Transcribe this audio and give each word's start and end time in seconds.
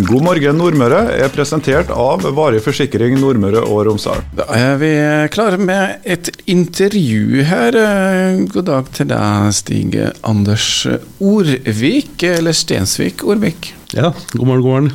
God 0.00 0.22
morgen 0.24 0.56
Nordmøre 0.56 0.98
er 1.20 1.32
presentert 1.32 1.90
av 1.92 2.22
Varig 2.36 2.60
forsikring 2.64 3.18
Nordmøre 3.20 3.60
og 3.66 3.82
Romsdal. 3.88 4.22
Da 4.38 4.46
er 4.56 4.78
vi 4.80 4.90
klare 5.34 5.58
med 5.60 6.06
et 6.08 6.30
intervju 6.48 7.42
her. 7.44 7.76
God 8.48 8.68
dag 8.70 8.88
til 8.96 9.10
deg, 9.10 9.50
Stig 9.58 9.98
Anders 10.24 10.86
Orvik, 11.20 12.22
eller 12.24 12.56
Stensvik 12.56 13.26
Orvik. 13.26 13.74
Ja, 13.92 14.14
god 14.32 14.46
morgen, 14.46 14.64
god 14.64 14.70
morgen. 14.70 14.90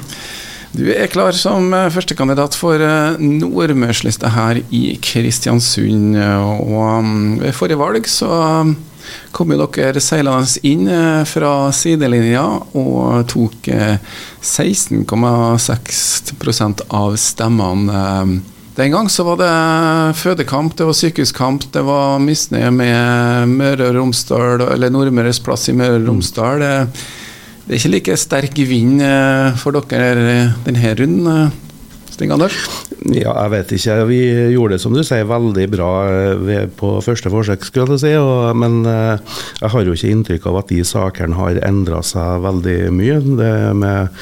Du 0.76 0.88
er 0.89 1.12
klar 1.12 1.38
som 1.38 1.70
førstekandidat 1.94 2.58
for 2.58 2.82
Nordmørslista 3.22 4.34
her 4.34 4.64
i 4.74 4.84
Kristiansund. 5.06 6.18
Og 6.18 7.14
ved 7.44 7.54
forrige 7.56 7.84
valg 7.84 8.10
så 8.10 8.32
kom 9.36 9.52
jo 9.52 9.68
dere 9.68 10.02
seilende 10.04 10.59
inn 10.68 10.88
eh, 10.88 11.23
fra 11.29 11.71
sidelinja 11.75 12.45
og 12.77 13.25
tok 13.31 13.70
16,6 14.41 15.03
eh, 15.05 16.85
av 16.90 17.16
stemmene. 17.20 18.41
Den 18.76 18.91
gang 18.91 19.07
så 19.07 19.23
var 19.23 19.38
det 19.40 20.16
fødekamp, 20.20 20.76
det 20.76 20.84
var 20.84 20.95
sykehuskamp, 20.99 21.70
det 21.71 21.84
var 21.88 22.20
misnøye 22.20 22.71
med 22.76 23.48
Møre 23.54 23.88
og 23.88 23.95
Romsdal, 23.95 24.66
eller 24.73 24.91
Nordmøres 24.91 25.40
plass 25.43 25.70
i 25.71 25.76
Møre 25.77 26.02
og 26.02 26.09
Romsdal. 26.09 26.59
Det 27.66 27.73
er 27.73 27.79
ikke 27.79 27.93
like 27.95 28.18
sterk 28.20 28.59
vind 28.70 28.99
eh, 29.02 29.55
for 29.57 29.73
dere 29.90 30.52
denne 30.68 30.91
runden? 30.99 31.54
Sting 32.16 32.32
Anders? 32.32 32.55
Ja, 33.12 33.34
jeg 33.44 33.52
vet 33.52 33.72
ikke. 33.76 33.96
Vi 34.08 34.20
gjorde 34.55 34.78
det 34.78 34.84
som 34.86 34.96
du 34.96 35.02
sier 35.04 35.28
veldig 35.28 35.66
bra 35.74 35.90
eh, 36.08 36.68
på 36.80 36.94
første 37.04 37.32
forsøk, 37.34 37.66
skulle 37.68 37.98
jeg 37.98 38.04
si. 38.05 38.14
Og, 38.16 38.55
men 38.55 38.86
eh, 38.88 39.40
jeg 39.60 39.74
har 39.74 39.84
jo 39.84 39.96
ikke 39.98 40.14
inntrykk 40.14 40.48
av 40.52 40.62
at 40.62 40.72
de 40.72 40.80
sakene 40.88 41.36
har 41.36 41.60
endra 41.68 42.00
seg 42.05 42.46
veldig 42.46 42.78
mye. 42.96 43.20
Det 43.41 43.52
med 43.76 44.22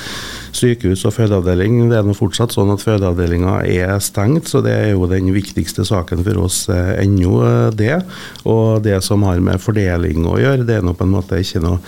sykehus 0.58 1.06
og 1.10 1.16
fødeavdeling, 1.18 1.80
det 1.92 2.00
er 2.00 2.08
nå 2.08 2.16
fortsatt 2.18 2.56
sånn 2.56 2.74
at 2.74 2.84
fødeavdelinga 2.84 3.60
er 3.70 3.96
stengt, 4.04 4.50
så 4.52 4.64
det 4.66 4.74
er 4.76 4.92
jo 4.94 5.10
den 5.12 5.32
viktigste 5.36 5.86
saken 5.88 6.24
for 6.26 6.46
oss 6.46 6.66
eh, 6.74 6.94
ennå, 7.04 7.72
det. 7.74 8.02
Og 8.50 8.84
det 8.86 9.00
som 9.06 9.26
har 9.28 9.42
med 9.44 9.62
fordeling 9.64 10.28
å 10.30 10.40
gjøre, 10.42 10.68
det 10.68 10.80
er 10.80 10.86
nå 10.86 10.96
på 10.98 11.08
en 11.08 11.16
måte 11.16 11.42
ikke 11.42 11.64
noe 11.64 11.82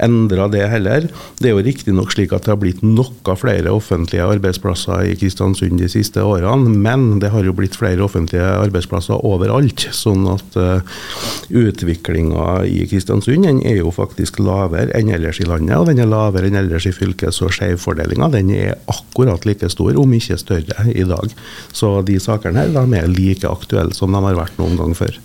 endra 0.00 0.48
det 0.50 0.64
heller. 0.70 1.06
Det 1.40 1.50
er 1.50 1.54
jo 1.54 1.64
riktignok 1.64 2.12
slik 2.14 2.32
at 2.34 2.46
det 2.46 2.54
har 2.54 2.60
blitt 2.60 2.82
noe 2.84 3.36
flere 3.38 3.72
offentlige 3.72 4.26
arbeidsplasser 4.26 5.10
i 5.10 5.16
Kristiansund 5.20 5.80
de 5.80 5.88
siste 5.92 6.22
årene, 6.24 6.72
men 6.72 7.20
det 7.22 7.32
har 7.34 7.46
jo 7.46 7.54
blitt 7.56 7.76
flere 7.78 8.04
offentlige 8.04 8.46
arbeidsplasser 8.60 9.20
overalt. 9.26 9.88
Sånn 9.94 10.26
at 10.30 10.56
uh, 10.58 10.80
eh, 10.80 11.60
utviklinga 11.60 12.62
i 12.68 12.84
Kristiansund 12.90 13.46
den 13.46 13.60
er 13.66 13.80
jo 13.80 13.92
faktisk 13.94 14.40
lavere 14.42 14.92
enn 14.96 15.12
ellers 15.14 15.40
i 15.42 15.48
landet, 15.48 15.76
og 15.78 15.88
den 15.90 16.02
er 16.02 16.10
lavere 16.10 16.50
enn 16.50 16.58
ellers 16.60 16.88
i 16.88 16.94
fylket. 16.94 17.34
Så 17.36 17.50
skjevfordelinga 17.52 17.99
den 18.08 18.50
er 18.54 18.78
akkurat 18.86 19.44
like 19.46 19.68
stor, 19.70 19.96
om 19.96 20.12
ikke 20.12 20.38
større, 20.38 20.86
i 20.92 21.04
dag. 21.04 21.34
Så 21.72 22.00
de 22.06 22.18
sakene 22.20 22.64
her 22.64 22.72
de 22.72 22.98
er 22.98 23.10
like 23.10 23.48
aktuelle 23.48 23.94
som 23.94 24.12
de 24.12 24.22
har 24.24 24.38
vært 24.38 24.58
noen 24.58 24.78
gang 24.80 24.96
før. 24.96 25.18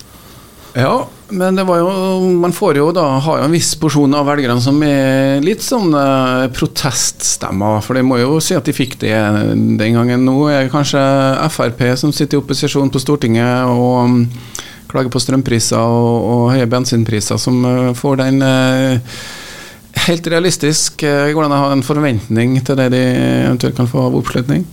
Ja, 0.76 1.06
men 1.32 1.56
jo, 1.56 1.92
man 2.36 2.52
får 2.52 2.76
jo 2.76 2.90
da 2.92 3.06
har 3.24 3.38
jo 3.40 3.46
en 3.46 3.54
viss 3.54 3.70
porsjon 3.80 4.12
av 4.12 4.26
velgerne 4.28 4.60
som 4.60 4.76
er 4.84 5.40
litt 5.40 5.64
sånn 5.64 5.94
uh, 5.96 6.44
proteststemmer. 6.52 7.80
For 7.80 7.96
de 7.96 8.04
må 8.04 8.18
jo 8.20 8.36
si 8.44 8.52
at 8.58 8.68
de 8.68 8.74
fikk 8.76 8.98
det 9.00 9.14
den 9.80 9.96
gangen. 9.96 10.26
Nå 10.28 10.36
er 10.52 10.66
det 10.66 10.74
kanskje 10.74 11.00
Frp 11.48 11.80
som 11.96 12.12
sitter 12.12 12.36
i 12.36 12.42
opposisjon 12.42 12.92
på 12.92 13.00
Stortinget 13.00 13.72
og 13.72 14.04
um, 14.04 14.20
klager 14.92 15.08
på 15.12 15.22
strømpriser 15.24 15.80
og, 15.80 16.28
og 16.28 16.44
høye 16.52 16.68
bensinpriser, 16.68 17.40
som 17.40 17.64
uh, 17.64 17.90
får 17.96 18.20
den 18.20 18.44
uh, 18.44 19.16
helt 20.06 20.26
realistisk, 20.30 21.02
eh, 21.02 21.32
går 21.34 21.42
det 21.42 21.48
an 21.48 21.54
å 21.56 21.60
ha 21.64 21.72
en 21.74 21.84
forventning 21.86 22.56
til 22.64 22.78
det 22.78 22.88
de 22.94 23.02
eventuelt 23.46 23.76
kan 23.76 23.88
få 23.90 24.06
av 24.06 24.16
oppslutning? 24.18 24.64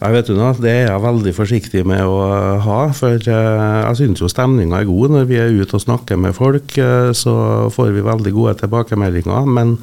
Jeg 0.00 0.12
vet 0.12 0.26
du 0.26 0.34
noe, 0.36 0.52
Det 0.54 0.70
er 0.70 0.86
jeg 0.90 1.04
veldig 1.04 1.34
forsiktig 1.34 1.84
med 1.86 2.02
å 2.04 2.60
ha. 2.60 2.80
For 2.92 3.16
eh, 3.16 3.84
jeg 3.88 3.96
syns 3.96 4.20
jo 4.20 4.28
stemninga 4.28 4.80
er 4.80 4.88
god 4.90 5.10
når 5.10 5.28
vi 5.30 5.40
er 5.40 5.54
ute 5.54 5.78
og 5.78 5.84
snakker 5.84 6.20
med 6.20 6.34
folk. 6.34 6.76
Eh, 6.78 7.12
så 7.12 7.70
får 7.72 7.92
vi 7.94 8.04
veldig 8.04 8.32
gode 8.32 8.58
tilbakemeldinger. 8.60 9.46
Men 9.46 9.78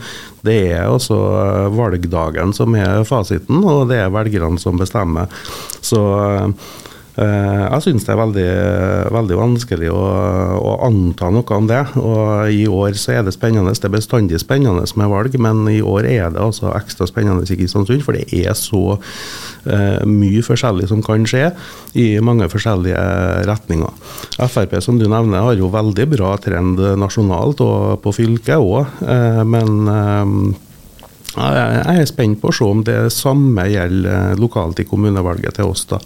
det 0.46 0.72
er 0.74 0.90
også 0.90 1.18
valgdagen 1.76 2.54
som 2.54 2.74
er 2.76 3.04
fasiten, 3.06 3.64
og 3.64 3.90
det 3.90 4.00
er 4.02 4.14
velgerne 4.14 4.60
som 4.60 4.78
bestemmer. 4.78 5.30
Så 5.82 6.02
Eh, 6.32 6.48
jeg 7.12 7.84
syns 7.84 8.06
det 8.08 8.14
er 8.14 8.20
veldig, 8.20 8.46
veldig 9.12 9.38
vanskelig 9.40 9.90
å, 9.92 10.02
å, 10.56 10.76
anta 10.88 11.28
noe 11.34 11.58
om 11.58 11.68
det. 11.68 11.82
Og 12.00 12.52
I 12.54 12.64
år 12.72 12.96
så 13.00 13.18
er 13.18 13.26
det 13.28 13.34
spennende. 13.36 13.74
Det 13.76 13.90
er 13.90 13.96
bestandig 13.98 14.40
spennende 14.40 14.86
med 14.96 15.12
valg, 15.12 15.36
men 15.42 15.66
i 15.72 15.82
år 15.84 16.08
er 16.08 16.32
det 16.32 16.42
altså 16.42 16.72
ekstra 16.78 17.08
spennende 17.10 17.44
i 17.44 17.60
Kristiansund. 17.60 18.06
For 18.06 18.16
det 18.16 18.28
er 18.32 18.56
så 18.58 18.96
uh, 18.96 20.02
mye 20.08 20.44
forskjellig 20.46 20.88
som 20.92 21.04
kan 21.06 21.28
skje 21.28 21.50
i 22.00 22.08
mange 22.24 22.48
forskjellige 22.52 23.04
retninger. 23.50 24.18
Frp 24.42 24.78
som 24.84 25.00
du 25.00 25.08
nevner 25.12 25.46
har 25.46 25.60
jo 25.60 25.72
veldig 25.74 26.08
bra 26.16 26.34
trend 26.42 26.80
nasjonalt 27.02 27.62
og 27.66 28.02
på 28.04 28.16
fylket 28.22 28.58
òg, 28.58 28.86
uh, 29.04 29.12
eh, 29.12 29.44
men 29.48 29.92
uh, 29.92 30.71
jeg 31.36 32.02
er 32.02 32.10
spent 32.10 32.42
på 32.42 32.52
å 32.52 32.56
se 32.56 32.68
om 32.68 32.82
det 32.84 32.98
samme 33.16 33.70
gjelder 33.72 34.36
lokalt 34.42 34.82
i 34.84 34.88
kommunevalget 34.90 35.60
til 35.60 35.72
oss. 35.72 35.86
da. 35.88 36.02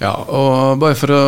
Ja, 0.00 0.14
og 0.16 0.78
bare 0.80 0.96
for 0.96 1.12
å 1.12 1.24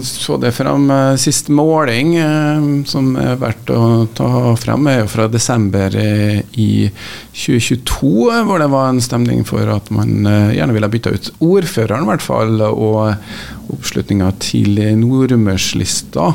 se 0.00 0.38
det 0.40 0.54
fram, 0.56 0.86
eh, 0.88 1.18
sist 1.20 1.50
måling 1.52 2.14
eh, 2.16 2.62
som 2.88 3.10
er 3.20 3.34
verdt 3.36 3.68
å 3.74 4.06
ta 4.16 4.54
frem, 4.56 4.88
er 4.88 5.02
jo 5.02 5.10
fra 5.12 5.26
desember 5.28 5.92
eh, 6.00 6.38
i 6.56 6.88
2022, 7.36 8.40
hvor 8.48 8.64
det 8.64 8.70
var 8.72 8.88
en 8.88 9.02
stemning 9.04 9.44
for 9.44 9.68
at 9.68 9.92
man 9.92 10.24
gjerne 10.24 10.72
ville 10.72 10.88
bytte 10.94 11.12
ut 11.12 11.30
ordføreren, 11.44 12.08
i 12.08 12.12
hvert 12.14 12.24
fall, 12.24 12.56
og 12.64 13.76
oppslutninga 13.76 14.32
til 14.40 14.80
Nordmørslista. 14.96 16.32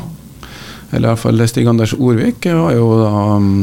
Eller 0.92 1.10
iallfall 1.10 1.48
Stig 1.50 1.66
Anders 1.66 1.96
Orvik 1.98 2.46
var 2.46 2.76
jo 2.76 2.92
da 3.00 3.12
mm, 3.42 3.62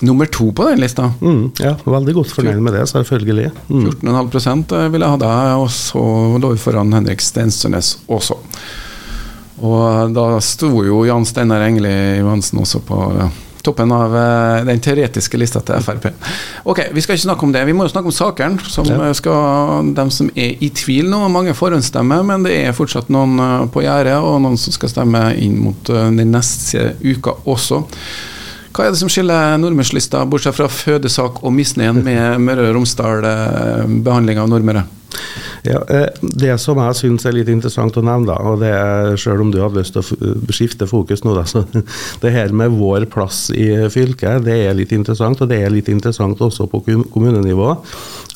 nummer 0.00 0.26
to 0.26 0.50
på 0.52 0.66
den 0.68 0.80
lista. 0.82 1.10
Mm, 1.20 1.52
ja, 1.62 1.74
veldig 1.84 2.14
godt 2.18 2.34
fornøyd 2.36 2.60
med 2.60 2.76
det, 2.76 2.84
selvfølgelig. 2.90 3.50
Mm. 3.68 3.86
14,5% 4.02 4.76
jeg 4.76 5.06
ha 5.06 5.20
deg, 5.22 5.54
og 5.62 5.70
så 5.72 6.02
lå 6.42 6.52
vi 6.52 6.60
foran 6.60 6.92
Henrik 6.96 7.24
Stensønes 7.24 7.96
også. 8.06 8.38
Og 9.64 10.12
da 10.12 10.28
sto 10.44 10.70
jo 10.84 11.04
Jan 11.08 11.24
Steinar 11.24 11.64
Engeli 11.64 11.96
Johansen 12.20 12.60
også 12.60 12.82
på 12.84 13.00
toppen 13.66 13.92
av 13.92 14.14
eh, 14.16 14.64
den 14.68 14.80
teoretiske 14.82 15.38
lista 15.40 15.62
til 15.66 15.82
Frp. 15.82 16.08
Ok, 16.70 16.84
Vi 16.94 17.02
skal 17.02 17.16
ikke 17.16 17.26
snakke 17.26 17.46
om 17.48 17.54
det, 17.54 17.64
vi 17.66 17.74
må 17.74 17.86
jo 17.86 17.92
snakke 17.92 18.12
om 18.12 18.14
sakene. 18.14 18.62
Som 18.70 18.88
ja. 18.90 19.10
skal, 19.16 19.90
dem 19.96 20.12
som 20.14 20.30
er 20.34 20.62
i 20.62 20.70
tvil 20.70 21.10
nå, 21.10 21.24
mange 21.32 21.56
forhåndsstemmer, 21.56 22.22
men 22.26 22.46
det 22.46 22.54
er 22.62 22.76
fortsatt 22.76 23.10
noen 23.12 23.40
eh, 23.42 23.66
på 23.72 23.84
gjerdet, 23.86 24.16
og 24.20 24.40
noen 24.44 24.60
som 24.60 24.76
skal 24.76 24.92
stemme 24.92 25.26
inn 25.42 25.58
mot 25.64 25.92
eh, 25.92 26.10
den 26.20 26.34
neste 26.34 26.92
uka 27.02 27.38
også. 27.48 27.82
Hva 28.76 28.84
er 28.84 28.92
det 28.92 29.00
som 29.00 29.08
skiller 29.08 29.56
nordmørslista, 29.56 30.20
bortsett 30.28 30.58
fra 30.58 30.66
fødesak 30.68 31.38
og 31.40 31.54
misnøyen 31.56 32.02
med 32.04 32.42
Møre 32.44 32.66
og 32.68 32.74
Romsdal 32.76 33.24
eh, 33.24 34.36
av 34.36 34.50
Nordmøre? 34.50 34.82
Ja, 35.64 35.80
eh, 35.88 36.10
Det 36.20 36.58
som 36.60 36.76
jeg 36.82 36.98
syns 36.98 37.24
er 37.24 37.38
litt 37.38 37.48
interessant 37.48 37.96
å 37.96 38.04
nevne, 38.04 38.36
og 38.36 38.60
det 38.60 38.74
er 38.76 39.16
selv 39.16 39.46
om 39.46 39.50
du 39.50 39.62
hadde 39.62 39.80
lyst 39.80 39.96
til 39.96 40.04
å 40.04 40.52
skifte 40.52 40.86
fokus 40.90 41.24
nå, 41.24 41.32
da, 41.38 41.46
så 41.48 41.64
det 42.22 42.34
her 42.34 42.52
med 42.52 42.76
vår 42.76 43.08
plass 43.08 43.46
i 43.48 43.70
fylket, 43.88 44.44
det 44.44 44.58
er 44.66 44.76
litt 44.76 44.92
interessant. 44.92 45.40
Og 45.40 45.48
det 45.48 45.62
er 45.64 45.72
litt 45.72 45.88
interessant 45.88 46.40
også 46.44 46.68
på 46.68 46.82
kommunenivå. 46.84 47.70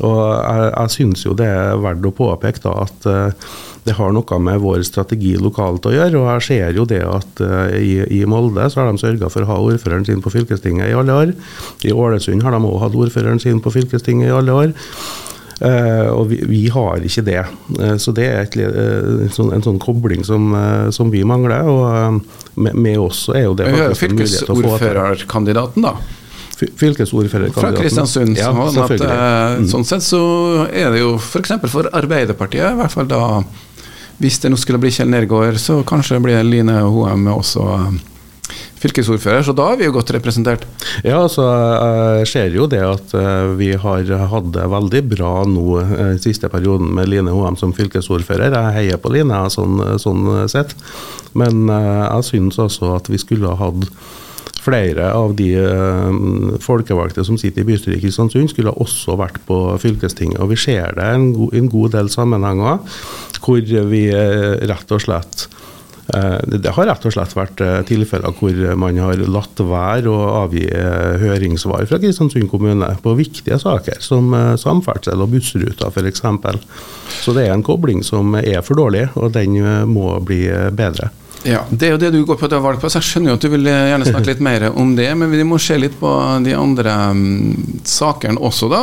Og 0.09 0.21
jeg, 0.25 0.71
jeg 0.73 0.95
syns 0.97 1.27
jo 1.27 1.37
det 1.37 1.53
er 1.53 1.85
verdt 1.85 2.09
å 2.09 2.17
påpeke 2.17 2.65
da 2.65 2.79
at 2.87 3.11
eh, 3.13 3.51
det 3.85 3.97
har 3.97 4.13
noe 4.13 4.39
med 4.43 4.61
vår 4.61 4.83
strategi 4.85 5.33
lokalt 5.41 5.87
å 5.89 5.95
gjøre. 5.95 6.21
og 6.21 6.29
Jeg 6.35 6.47
ser 6.49 6.77
jo 6.77 6.87
det 6.89 7.01
at 7.07 7.43
uh, 7.45 7.73
i, 7.77 7.97
i, 8.21 8.21
Molde 8.29 8.69
så 8.71 8.83
har 8.83 8.91
de 8.91 9.01
sørga 9.01 9.31
for 9.33 9.47
å 9.47 9.51
ha 9.51 9.59
ordføreren 9.71 10.05
sin 10.07 10.21
på 10.25 10.33
fylkestinget 10.35 10.91
i 10.91 10.97
alle 10.97 11.17
år. 11.17 11.33
I 11.89 11.95
Ålesund 11.95 12.45
har 12.45 12.57
de 12.57 12.61
òg 12.61 12.79
hatt 12.85 12.99
ordføreren 12.99 13.41
sin 13.41 13.63
på 13.65 13.73
fylkestinget 13.73 14.29
i 14.29 14.37
alle 14.37 14.57
år. 14.65 14.77
Uh, 15.61 16.09
og 16.15 16.31
vi, 16.31 16.39
vi, 16.49 16.61
har 16.73 17.03
ikke 17.05 17.25
det. 17.25 17.41
Uh, 17.79 17.97
så 18.01 18.13
det 18.17 18.29
er 18.29 18.45
et, 18.45 18.61
en, 18.61 19.33
sånn, 19.33 19.51
en, 19.57 19.65
sånn, 19.65 19.81
kobling 19.81 20.25
som, 20.29 20.53
som 20.93 21.13
vi 21.13 21.25
mangler. 21.25 21.69
Og 21.69 22.21
med, 22.61 22.77
med, 22.77 22.97
oss 23.01 23.27
er 23.33 23.49
jo 23.49 23.57
det 23.57 23.69
faktisk 23.73 24.11
en 24.11 24.17
mulighet 24.19 24.41
til 24.45 24.55
å 24.55 24.57
få. 24.57 24.63
Fylkesordførerkandidaten, 24.77 25.89
da? 25.89 25.97
Fylkesordførerkandidaten. 26.61 27.57
Fra 27.57 27.73
Kristiansund. 27.73 28.37
Ja, 28.37 28.53
sånn, 28.53 28.85
at, 28.85 29.05
mm. 29.65 29.69
sånn 29.73 29.89
sett 29.89 30.05
så 30.05 30.21
er 30.69 30.93
det 30.93 31.01
jo 31.01 31.15
f.eks. 31.17 31.55
For, 31.57 31.73
for 31.73 31.93
Arbeiderpartiet, 31.97 32.75
i 32.75 32.81
hvert 32.81 32.93
fall 32.93 33.09
da 33.09 33.23
hvis 34.21 34.39
det 34.43 34.53
nå 34.53 34.59
skulle 34.61 34.81
bli 34.81 34.93
Kjell 34.93 35.11
Nergård, 35.11 35.59
så 35.61 35.81
kanskje 35.87 36.21
blir 36.23 36.45
Line 36.45 36.77
Hoem 36.85 37.25
også 37.33 37.65
um, 37.65 37.99
fylkesordfører, 38.81 39.45
så 39.45 39.55
da 39.57 39.71
er 39.73 39.81
vi 39.81 39.87
jo 39.87 39.95
godt 39.95 40.13
representert. 40.17 40.67
Ja, 41.05 41.23
altså 41.23 41.47
jeg 42.21 42.29
ser 42.29 42.57
jo 42.57 42.69
det 42.71 42.83
at 42.85 43.15
uh, 43.17 43.53
vi 43.57 43.73
har 43.81 44.13
hatt 44.33 44.53
det 44.57 44.69
veldig 44.73 45.03
bra 45.15 45.35
nå 45.49 45.67
uh, 45.81 46.15
siste 46.21 46.53
perioden 46.53 46.93
med 46.97 47.09
Line 47.13 47.33
Hoem 47.33 47.57
som 47.61 47.75
fylkesordfører. 47.77 48.53
Jeg 48.53 48.77
heier 48.79 49.01
på 49.01 49.13
Line 49.15 49.45
sånn, 49.53 49.81
sånn 50.03 50.27
sett, 50.53 50.77
men 51.33 51.69
uh, 51.73 52.09
jeg 52.19 52.33
syns 52.33 52.61
også 52.61 52.97
at 52.99 53.13
vi 53.13 53.21
skulle 53.21 53.53
ha 53.53 53.71
hatt 53.71 53.89
flere 54.61 55.11
av 55.17 55.35
de 55.39 55.51
uh, 55.57 56.59
folkevalgte 56.63 57.25
som 57.27 57.39
sitter 57.41 57.65
i 57.65 57.71
bystyret 57.71 57.99
i 57.99 58.05
Kristiansund, 58.05 58.53
skulle 58.53 58.75
også 58.77 59.17
vært 59.21 59.41
på 59.49 59.63
fylkestinget. 59.81 60.41
Og 60.43 60.53
vi 60.53 60.61
ser 60.61 60.97
det 60.99 61.11
go 61.37 61.51
en 61.57 61.71
god 61.73 61.97
del 61.97 62.13
sammenhenger 62.13 62.85
hvor 63.41 63.65
vi 63.91 64.05
uh, 64.13 64.61
rett 64.71 64.97
og 64.97 65.09
slett 65.09 65.49
det 66.11 66.73
har 66.75 66.89
rett 66.89 67.05
og 67.07 67.13
slett 67.15 67.37
vært 67.39 67.61
tilfeller 67.87 68.33
hvor 68.35 68.57
man 68.83 68.97
har 68.99 69.21
latt 69.31 69.61
være 69.63 70.11
å 70.11 70.25
avgi 70.41 70.65
høringssvar 71.23 71.85
fra 71.87 72.01
Kristiansund 72.03 72.49
kommune 72.51 72.89
på 73.05 73.13
viktige 73.15 73.61
saker, 73.63 74.01
som 74.03 74.35
samferdsel 74.59 75.23
og 75.23 75.31
bussruter 75.37 75.87
f.eks. 75.87 76.25
Så 77.21 77.37
det 77.37 77.47
er 77.47 77.55
en 77.55 77.63
kobling 77.63 78.03
som 78.03 78.35
er 78.41 78.59
for 78.67 78.83
dårlig, 78.83 79.07
og 79.15 79.31
den 79.39 79.55
må 79.87 80.17
bli 80.27 80.49
bedre. 80.75 81.13
Ja, 81.47 81.63
Det 81.71 81.89
er 81.89 81.95
jo 81.95 82.01
det 82.01 82.11
du 82.13 82.25
går 82.29 82.37
på 82.41 82.49
til 82.51 82.61
valg 82.61 82.81
på, 82.81 82.89
så 82.91 83.01
jeg 83.01 83.09
skjønner 83.09 83.33
jo 83.33 83.37
at 83.39 83.45
du 83.45 83.53
vil 83.53 83.69
gjerne 83.69 84.09
snakke 84.09 84.33
litt 84.33 84.43
mer 84.45 84.67
om 84.71 84.95
det. 84.97 85.09
Men 85.17 85.33
vi 85.33 85.47
må 85.47 85.61
se 85.63 85.79
litt 85.81 85.97
på 86.01 86.11
de 86.45 86.57
andre 86.57 86.97
um, 87.15 87.23
sakene 87.89 88.41
også, 88.41 88.69
da. 88.73 88.83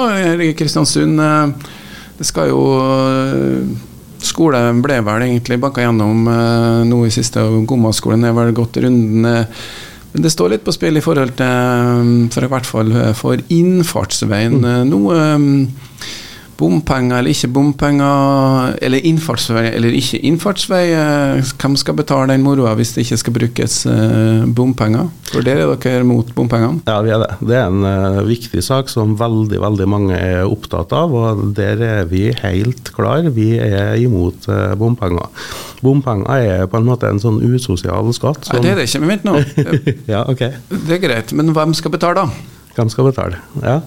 Kristiansund, 0.57 1.21
uh, 1.21 1.75
det 2.17 2.25
skal 2.27 2.49
jo 2.53 2.63
uh, 2.81 3.83
Skole 4.27 4.59
ble 4.81 4.95
vel 5.05 5.27
egentlig 5.27 5.59
banka 5.61 5.83
gjennom 5.83 6.23
nå 6.89 7.01
i 7.05 7.11
siste, 7.13 7.37
og 7.45 7.67
Gommaskolen 7.69 8.25
er 8.25 8.33
vel 8.33 8.49
gått 8.57 8.79
runden. 8.81 9.21
Men 9.21 10.23
det 10.23 10.31
står 10.33 10.55
litt 10.55 10.63
på 10.65 10.73
spill 10.73 10.97
i 10.97 11.03
forhold 11.05 11.35
til, 11.37 12.07
for 12.33 12.47
i 12.47 12.49
hvert 12.49 12.65
fall 12.65 12.89
for 13.19 13.43
innfartsveien 13.53 14.57
mm. 14.57 14.89
nå. 14.89 15.03
Bompenger 16.57 17.19
eller 17.19 17.33
ikke 17.33 17.49
bompenger, 17.53 18.73
eller 18.81 19.05
innfartsvei 19.05 19.67
eller 19.75 19.93
ikke 19.93 20.19
innfartsvei. 20.25 20.83
Eh, 20.97 21.51
hvem 21.61 21.77
skal 21.77 21.97
betale 21.99 22.31
den 22.31 22.45
moroa 22.45 22.73
hvis 22.77 22.95
det 22.95 23.05
ikke 23.05 23.19
skal 23.21 23.35
brukes 23.35 23.75
eh, 23.91 24.47
bompenger? 24.57 25.11
For 25.29 25.45
der 25.45 25.61
er 25.61 25.75
dere 25.83 26.07
mot 26.07 26.31
bompengene? 26.33 26.81
Ja, 26.87 26.97
vi 27.05 27.13
er 27.13 27.21
det. 27.21 27.29
Det 27.45 27.59
er 27.59 27.69
en 27.69 27.85
uh, 27.85 28.23
viktig 28.25 28.63
sak 28.63 28.89
som 28.89 29.13
veldig 29.19 29.59
veldig 29.61 29.87
mange 29.91 30.17
er 30.17 30.47
opptatt 30.47 30.95
av, 30.95 31.13
og 31.13 31.45
der 31.57 31.83
er 31.83 32.09
vi 32.09 32.27
helt 32.41 32.93
klar. 32.95 33.27
Vi 33.35 33.49
er 33.61 33.95
imot 34.01 34.49
bompenger. 34.79 35.29
Bompenger 35.83 36.29
er 36.41 36.67
på 36.71 36.79
en 36.79 36.87
måte 36.87 37.11
en 37.11 37.21
sånn 37.21 37.41
usosial 37.43 38.09
skatt. 38.15 38.47
Som... 38.47 38.57
Nei, 38.57 38.65
det 38.65 38.73
er 38.73 38.81
det 38.81 38.89
ikke. 38.89 39.03
Men 39.03 39.13
vent 39.13 39.27
nå. 39.27 39.39
ja, 40.13 40.25
ok. 40.25 40.45
Det 40.73 40.97
er 40.97 41.03
greit, 41.03 41.35
men 41.37 41.53
hvem 41.53 41.75
skal 41.77 41.93
betale, 41.93 42.25
da? 42.25 42.56
Hvem 42.77 42.89
skal 42.93 43.07
betale? 43.09 43.39
Ja, 43.63 43.79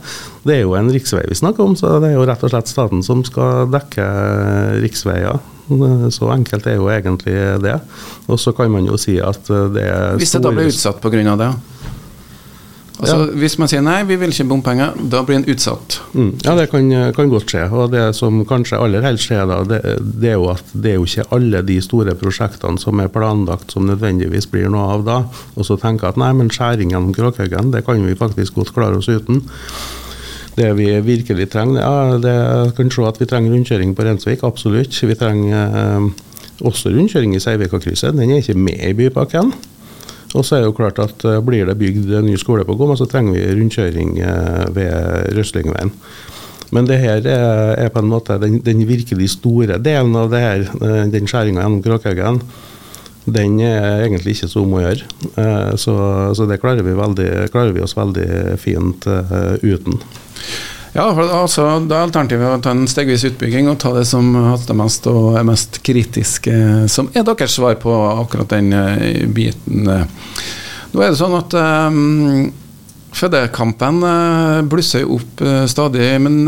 Det 0.43 0.57
er 0.57 0.63
jo 0.65 0.75
en 0.75 0.91
riksvei 0.91 1.23
vi 1.31 1.37
snakker 1.39 1.63
om, 1.63 1.77
så 1.79 2.01
det 2.03 2.11
er 2.11 2.17
jo 2.19 2.27
rett 2.27 2.43
og 2.43 2.51
slett 2.51 2.71
staten 2.71 3.05
som 3.07 3.23
skal 3.27 3.69
dekke 3.71 4.07
riksveier. 4.83 5.39
Så 6.11 6.27
enkelt 6.35 6.67
er 6.67 6.81
jo 6.81 6.89
egentlig 6.91 7.35
det. 7.63 7.77
Og 8.27 8.41
så 8.43 8.51
kan 8.57 8.73
man 8.75 8.89
jo 8.89 8.97
si 8.99 9.21
at 9.23 9.47
det 9.47 9.85
er 9.87 10.17
Hvis 10.19 10.33
det 10.35 10.43
da 10.43 10.51
blir 10.51 10.67
utsatt 10.73 10.99
pga. 11.05 11.37
det? 11.39 11.53
Altså, 13.01 13.17
ja. 13.17 13.37
Hvis 13.41 13.55
man 13.61 13.71
sier 13.71 13.81
nei, 13.85 14.01
vi 14.05 14.17
vil 14.21 14.33
ikke 14.33 14.45
bompenger, 14.51 14.97
da 15.13 15.23
blir 15.25 15.39
en 15.41 15.47
utsatt. 15.49 15.97
Mm. 16.13 16.35
Ja, 16.45 16.53
det 16.59 16.67
kan, 16.73 16.91
kan, 17.17 17.31
godt 17.33 17.53
skje. 17.53 17.63
Og 17.73 17.95
det 17.95 18.03
som 18.19 18.43
kanskje 18.49 18.81
aller 18.81 19.05
helst 19.07 19.29
skjer 19.29 19.47
da, 19.49 19.63
det, 19.65 19.81
det, 20.03 20.35
er 20.35 20.37
jo 20.37 20.51
at 20.53 20.75
det 20.75 20.93
er 20.93 20.99
jo 20.99 21.07
ikke 21.09 21.29
alle 21.37 21.63
de 21.65 21.79
store 21.85 22.17
prosjektene 22.21 22.81
som 22.83 23.01
er 23.01 23.13
planlagt 23.13 23.73
som 23.73 23.89
nødvendigvis 23.89 24.51
blir 24.53 24.69
noe 24.73 24.91
av 24.99 25.07
da. 25.09 25.19
Og 25.57 25.69
så 25.69 25.79
tenker 25.81 26.11
jeg 26.11 26.17
at 26.17 26.21
nei, 26.21 26.35
men 26.37 26.53
skjæringen 26.53 26.99
om 27.01 27.15
Kråkhaugen, 27.17 27.73
det 27.73 27.87
kan 27.89 28.05
vi 28.05 28.19
faktisk 28.19 28.61
godt 28.61 28.75
klare 28.77 29.01
oss 29.01 29.09
uten. 29.09 29.47
Det 30.59 30.69
vi 30.77 30.91
virkelig 31.07 31.49
trenger, 31.55 31.81
ja, 31.81 32.19
det 32.21 32.77
kan 32.77 32.91
se 32.93 33.07
at 33.09 33.21
vi 33.23 33.29
trenger 33.31 33.55
rundkjøring 33.55 33.95
på 33.97 34.05
Rensvik, 34.05 34.45
absolutt. 34.45 34.93
Vi 34.93 35.17
trenger 35.17 35.81
eh, 35.81 36.09
også 36.67 36.93
rundkjøring 36.93 37.33
i 37.39 37.41
Seivika-krysset, 37.41 38.19
den 38.19 38.35
er 38.35 38.43
ikke 38.43 38.59
med 38.59 38.83
i 38.91 38.97
bypakken. 38.99 39.55
Og 40.37 40.47
så 40.47 40.57
er 40.57 40.63
det 40.63 40.71
jo 40.71 40.77
klart 40.79 41.01
at 41.03 41.25
uh, 41.27 41.41
Blir 41.45 41.67
det 41.67 41.79
bygd 41.81 42.11
en 42.15 42.29
ny 42.29 42.37
skole 42.39 42.67
på 42.67 42.77
Gomma, 42.79 42.97
så 42.99 43.09
trenger 43.11 43.35
vi 43.37 43.47
rundkjøring 43.59 44.17
uh, 44.23 44.67
ved 44.77 45.35
Røslingveien. 45.37 45.93
Men 46.71 46.87
det 46.87 47.01
her 47.03 47.25
er, 47.27 47.75
er, 47.75 47.89
på 47.91 47.99
en 47.99 48.11
måte 48.13 48.37
den, 48.39 48.61
den, 48.63 48.85
virkelig 48.87 49.33
store 49.33 49.81
delen 49.83 50.15
av 50.15 50.29
det 50.31 50.43
her, 50.45 50.69
den 51.11 51.27
skjæringa 51.27 51.65
gjennom 51.65 51.81
Kråkhaugen. 51.83 52.39
Den 53.27 53.57
er 53.59 54.05
egentlig 54.05 54.37
ikke 54.37 54.49
så 54.53 54.63
om 54.63 54.77
å 54.79 54.85
gjøre. 54.85 55.09
Så, 55.75 55.95
så, 56.39 56.47
det 56.47 56.61
klarer 56.63 56.87
vi, 56.87 56.95
veldig, 56.95 57.27
klarer 57.51 57.75
vi, 57.75 57.83
oss 57.83 57.97
veldig 57.99 58.55
fint 58.63 59.03
uten. 59.67 59.99
Ja, 60.93 61.07
altså, 61.15 61.67
Da 61.87 62.01
er 62.01 62.09
alternativet 62.09 62.57
å 62.57 62.63
ta 62.63 62.73
en 62.75 62.89
stegvis 62.91 63.27
utbygging 63.29 63.69
og 63.71 63.79
ta 63.83 63.93
det 63.95 64.07
som 64.11 64.33
haster 64.51 64.79
mest 64.79 65.07
og 65.11 65.37
er 65.39 65.47
mest 65.47 65.83
kritiske, 65.87 66.55
som 66.91 67.11
er 67.15 67.27
deres 67.27 67.55
svar 67.59 67.79
på 67.83 67.95
akkurat 68.11 68.51
den 68.57 68.73
eh, 68.75 69.27
biten. 69.31 69.87
Nå 70.91 71.05
er 71.05 71.13
det 71.13 71.21
sånn 71.21 71.37
at 71.39 71.55
um, 71.55 72.51
Fødekampen 73.15 74.05
blusser 74.71 75.03
opp 75.11 75.41
stadig, 75.71 76.13
men 76.23 76.45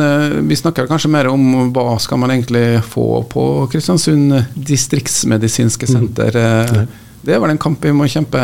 vi 0.46 0.54
snakker 0.54 0.86
kanskje 0.86 1.10
mer 1.10 1.26
om 1.26 1.72
hva 1.74 1.96
skal 1.98 2.20
man 2.22 2.30
egentlig 2.30 2.78
få 2.86 3.24
på 3.30 3.46
Kristiansund 3.72 4.36
distriktsmedisinske 4.54 5.88
mm. 5.90 5.90
senter. 5.90 6.38
Mm. 6.38 6.92
Det 7.22 7.34
er 7.34 7.42
vel 7.42 7.52
en 7.54 7.60
kamp 7.62 7.82
vi 7.82 7.94
må 7.94 8.06
kjempe 8.10 8.38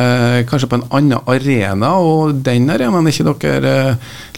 kanskje 0.51 0.71
på 0.71 0.81
en 0.81 0.87
annen 0.99 1.31
arena, 1.31 1.95
og 1.99 2.43
den 2.47 2.67
arenaen 2.75 3.07
er 3.07 3.15
ikke 3.15 3.39
dere 3.47 3.77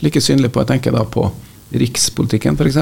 like 0.04 0.20
synlige 0.24 0.52
på, 0.52 0.60
jeg 0.60 0.74
tenker 0.74 0.96
da 0.96 1.06
på 1.08 1.28
rikspolitikken 1.70 2.56
f.eks.? 2.58 2.78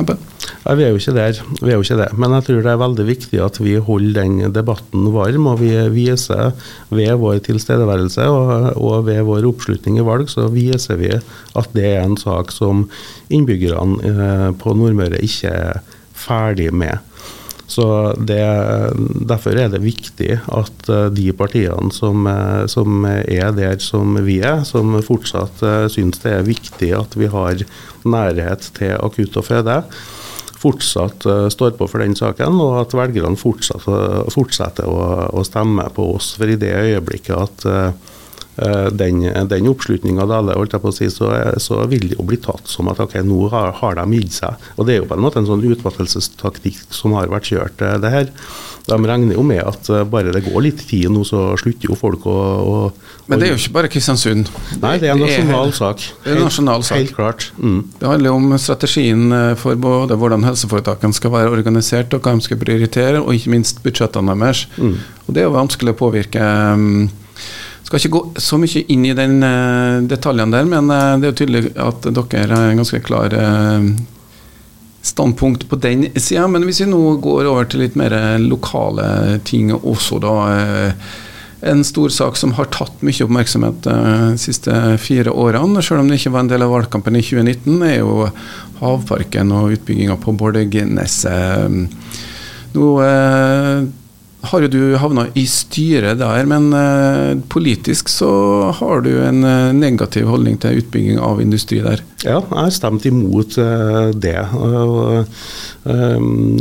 Ja, 0.64 0.74
vi 0.76 0.84
er 0.84 0.92
jo 0.92 1.00
ikke 1.00 1.14
der, 1.16 1.40
vi 1.60 1.70
er 1.70 1.76
jo 1.76 1.84
ikke 1.84 1.98
det. 2.00 2.08
Men 2.16 2.34
jeg 2.36 2.46
tror 2.46 2.62
det 2.64 2.72
er 2.72 2.80
veldig 2.82 3.06
viktig 3.08 3.40
at 3.44 3.58
vi 3.60 3.74
holder 3.88 4.22
den 4.22 4.54
debatten 4.54 5.10
varm. 5.14 5.50
Og 5.52 5.60
vi 5.62 5.72
viser 5.94 6.54
ved 6.94 7.12
vår 7.20 7.42
tilstedeværelse 7.48 8.28
og, 8.32 8.54
og 8.76 9.06
ved 9.08 9.22
vår 9.28 9.48
oppslutning 9.50 10.00
i 10.00 10.06
valg, 10.06 10.30
så 10.32 10.48
viser 10.52 11.00
vi 11.00 11.12
at 11.18 11.76
det 11.76 11.90
er 11.94 12.06
en 12.06 12.18
sak 12.20 12.52
som 12.54 12.86
innbyggerne 13.28 14.12
eh, 14.12 14.48
på 14.58 14.74
Nordmøre 14.76 15.20
ikke 15.24 15.52
er 15.52 15.84
ferdig 16.18 16.72
med. 16.74 16.98
Så 17.68 17.84
det, 18.16 18.40
Derfor 19.28 19.58
er 19.60 19.68
det 19.72 19.82
viktig 19.84 20.38
at 20.40 20.88
eh, 20.88 21.08
de 21.12 21.26
partiene 21.36 21.92
som, 21.94 22.24
eh, 22.26 22.64
som, 22.70 23.04
er 23.04 23.52
der 23.56 23.76
som 23.84 24.16
vi 24.24 24.38
er, 24.40 24.62
som 24.68 24.96
fortsatt 25.04 25.60
uh, 25.62 25.84
syns 25.92 26.22
det 26.24 26.32
er 26.32 26.48
viktig 26.48 26.94
at 26.96 27.16
vi 27.18 27.28
har 27.28 27.60
nærhet 28.08 28.70
til 28.78 28.94
akutt 28.96 29.36
og 29.36 29.46
føde, 29.50 29.82
fortsatt 30.58 31.22
står 31.54 31.76
på 31.78 31.86
for 31.86 32.02
den 32.02 32.16
saken, 32.18 32.56
og 32.58 32.80
at 32.80 32.94
velgerne 32.96 33.38
fortsetter, 33.38 34.24
fortsetter 34.34 34.88
å, 34.90 35.28
å, 35.30 35.44
stemme 35.46 35.84
på 35.94 36.08
oss. 36.16 36.32
For 36.34 36.50
i 36.50 36.56
det 36.58 36.72
øyeblikket 36.74 37.36
at 37.36 37.68
Eh, 37.68 37.92
den, 38.98 39.22
den 39.50 39.68
oppslutninga 39.70 40.24
alle 40.38 40.56
holdt 40.58 40.74
jeg 40.74 40.82
på 40.82 40.92
å 40.92 40.94
si, 40.94 41.08
så, 41.12 41.30
så, 41.62 41.80
vil 41.90 42.08
det 42.10 42.18
jo 42.18 42.26
bli 42.26 42.38
tatt 42.42 42.70
som 42.70 42.88
at 42.90 43.00
ok, 43.02 43.18
nå 43.26 43.48
har, 43.52 43.74
har, 43.80 43.98
de 43.98 44.18
gitt 44.18 44.38
seg. 44.40 44.66
Og 44.76 44.88
Det 44.88 44.94
er 44.94 45.02
jo 45.02 45.10
på 45.10 45.18
en 45.18 45.24
måte 45.24 45.42
en 45.42 45.48
sånn 45.48 45.64
utmattelsestaktikk 45.68 46.80
som 46.94 47.16
har 47.18 47.30
vært 47.32 47.52
kjørt, 47.52 47.84
eh, 47.84 47.98
det 48.02 48.12
her. 48.14 48.32
De 48.88 48.96
regner 49.04 49.36
jo 49.36 49.44
med 49.44 49.60
at 49.60 49.90
eh, 49.92 50.06
bare 50.08 50.32
det 50.34 50.44
går 50.46 50.64
litt 50.64 50.82
tid 50.88 51.10
nå, 51.12 51.24
så 51.28 51.52
slutter 51.60 51.90
jo 51.90 51.98
folk 51.98 52.24
å, 52.30 52.38
å 52.38 52.78
Men 53.28 53.42
det 53.42 53.48
er 53.48 53.54
jo 53.54 53.60
ikke 53.60 53.76
bare 53.76 53.92
Kristiansund? 53.92 54.50
Nei, 54.82 54.96
det 55.00 55.10
er 55.10 55.14
en 55.16 55.22
nasjonal 55.24 55.74
sak. 55.76 56.06
Det 56.24 56.32
er 56.32 56.40
en 56.40 56.48
nasjonal 56.48 56.86
sak. 56.86 57.02
Helt 57.02 57.16
klart. 57.16 57.48
Mm. 57.60 57.80
Det 58.00 58.10
handler 58.10 58.38
om 58.38 58.58
strategien 58.60 59.38
for 59.60 59.78
både 59.78 60.16
hvordan 60.18 60.46
helseforetakene 60.48 61.16
skal 61.16 61.34
være 61.36 61.52
organisert, 61.52 62.16
og 62.16 62.24
hva 62.24 62.36
de 62.38 62.48
skal 62.48 62.60
prioritere, 62.60 63.20
og 63.20 63.36
ikke 63.36 63.52
minst 63.54 63.82
budsjettene 63.84 64.36
deres. 64.40 64.66
Mm. 64.80 64.98
Og 65.26 65.34
Det 65.34 65.42
er 65.42 65.50
jo 65.50 65.56
vanskelig 65.58 65.94
å 65.94 66.02
påvirke. 66.06 66.50
Um, 66.72 67.10
skal 67.88 68.02
ikke 68.02 68.14
gå 68.14 68.42
så 68.44 68.58
mye 68.60 68.84
inn 68.92 69.06
i 69.08 69.16
den 69.16 69.40
detaljen 70.10 70.52
der, 70.52 70.68
men 70.68 70.92
uh, 70.92 71.16
det 71.16 71.28
er 71.28 71.32
jo 71.32 71.38
tydelig 71.40 71.62
at 71.80 72.08
dere 72.12 72.52
har 72.52 72.72
en 72.72 72.82
ganske 72.82 73.00
klar 73.04 73.32
uh, 73.32 73.86
standpunkt 75.08 75.64
på 75.70 75.78
den 75.80 76.04
sida. 76.14 76.44
Men 76.52 76.66
hvis 76.68 76.82
vi 76.84 76.90
nå 76.90 77.00
går 77.24 77.48
over 77.48 77.68
til 77.70 77.84
litt 77.86 77.96
mer 77.96 78.12
lokale 78.42 79.38
ting 79.48 79.72
også, 79.72 80.18
da. 80.20 80.34
en 81.72 81.84
stor 81.86 82.12
sak 82.12 82.36
som 82.36 82.52
har 82.58 82.68
tatt 82.74 83.00
mye 83.06 83.24
oppmerksomhet 83.24 83.80
de 83.86 84.34
siste 84.42 84.74
fire 85.00 85.32
årene, 85.32 85.80
selv 85.82 86.02
om 86.02 86.10
det 86.10 86.18
ikke 86.20 86.34
var 86.34 86.44
en 86.44 86.52
del 86.52 86.66
av 86.66 86.74
valgkampen 86.74 87.16
i 87.16 87.24
2019, 87.24 87.78
er 87.88 87.96
jo 88.02 88.28
havparken 88.82 89.54
og 89.54 89.78
utbygginga 89.78 90.18
på 90.22 90.36
Borgerneset. 90.38 91.88
Nå 92.76 92.90
har 94.40 94.62
jo 94.62 94.68
du 94.70 94.82
havna 95.00 95.24
i 95.34 95.42
styret 95.50 96.20
der, 96.20 96.46
men 96.46 96.70
eh, 96.76 97.40
politisk 97.50 98.10
så 98.12 98.30
har 98.78 99.02
du 99.02 99.10
en 99.24 99.42
eh, 99.42 99.72
negativ 99.74 100.28
holdning 100.30 100.60
til 100.62 100.78
utbygging 100.78 101.18
av 101.18 101.42
industri 101.42 101.80
der? 101.82 102.04
Ja, 102.22 102.38
jeg 102.38 102.54
har 102.54 102.70
stemt 102.74 103.06
imot 103.08 103.58
eh, 103.58 104.12
det. 104.14 104.38
Um, 105.88 106.54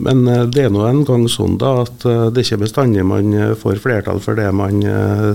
men 0.00 0.24
det 0.50 0.66
er 0.66 0.74
nå 0.74 0.82
en 0.88 1.04
gang 1.06 1.26
sånn 1.30 1.58
da 1.60 1.74
at 1.84 2.06
uh, 2.08 2.28
det 2.32 2.40
er 2.40 2.46
ikke 2.46 2.62
bestandig 2.62 3.04
man 3.04 3.34
får 3.60 3.82
flertall 3.82 4.22
for 4.22 4.38
det 4.38 4.46
man 4.56 4.78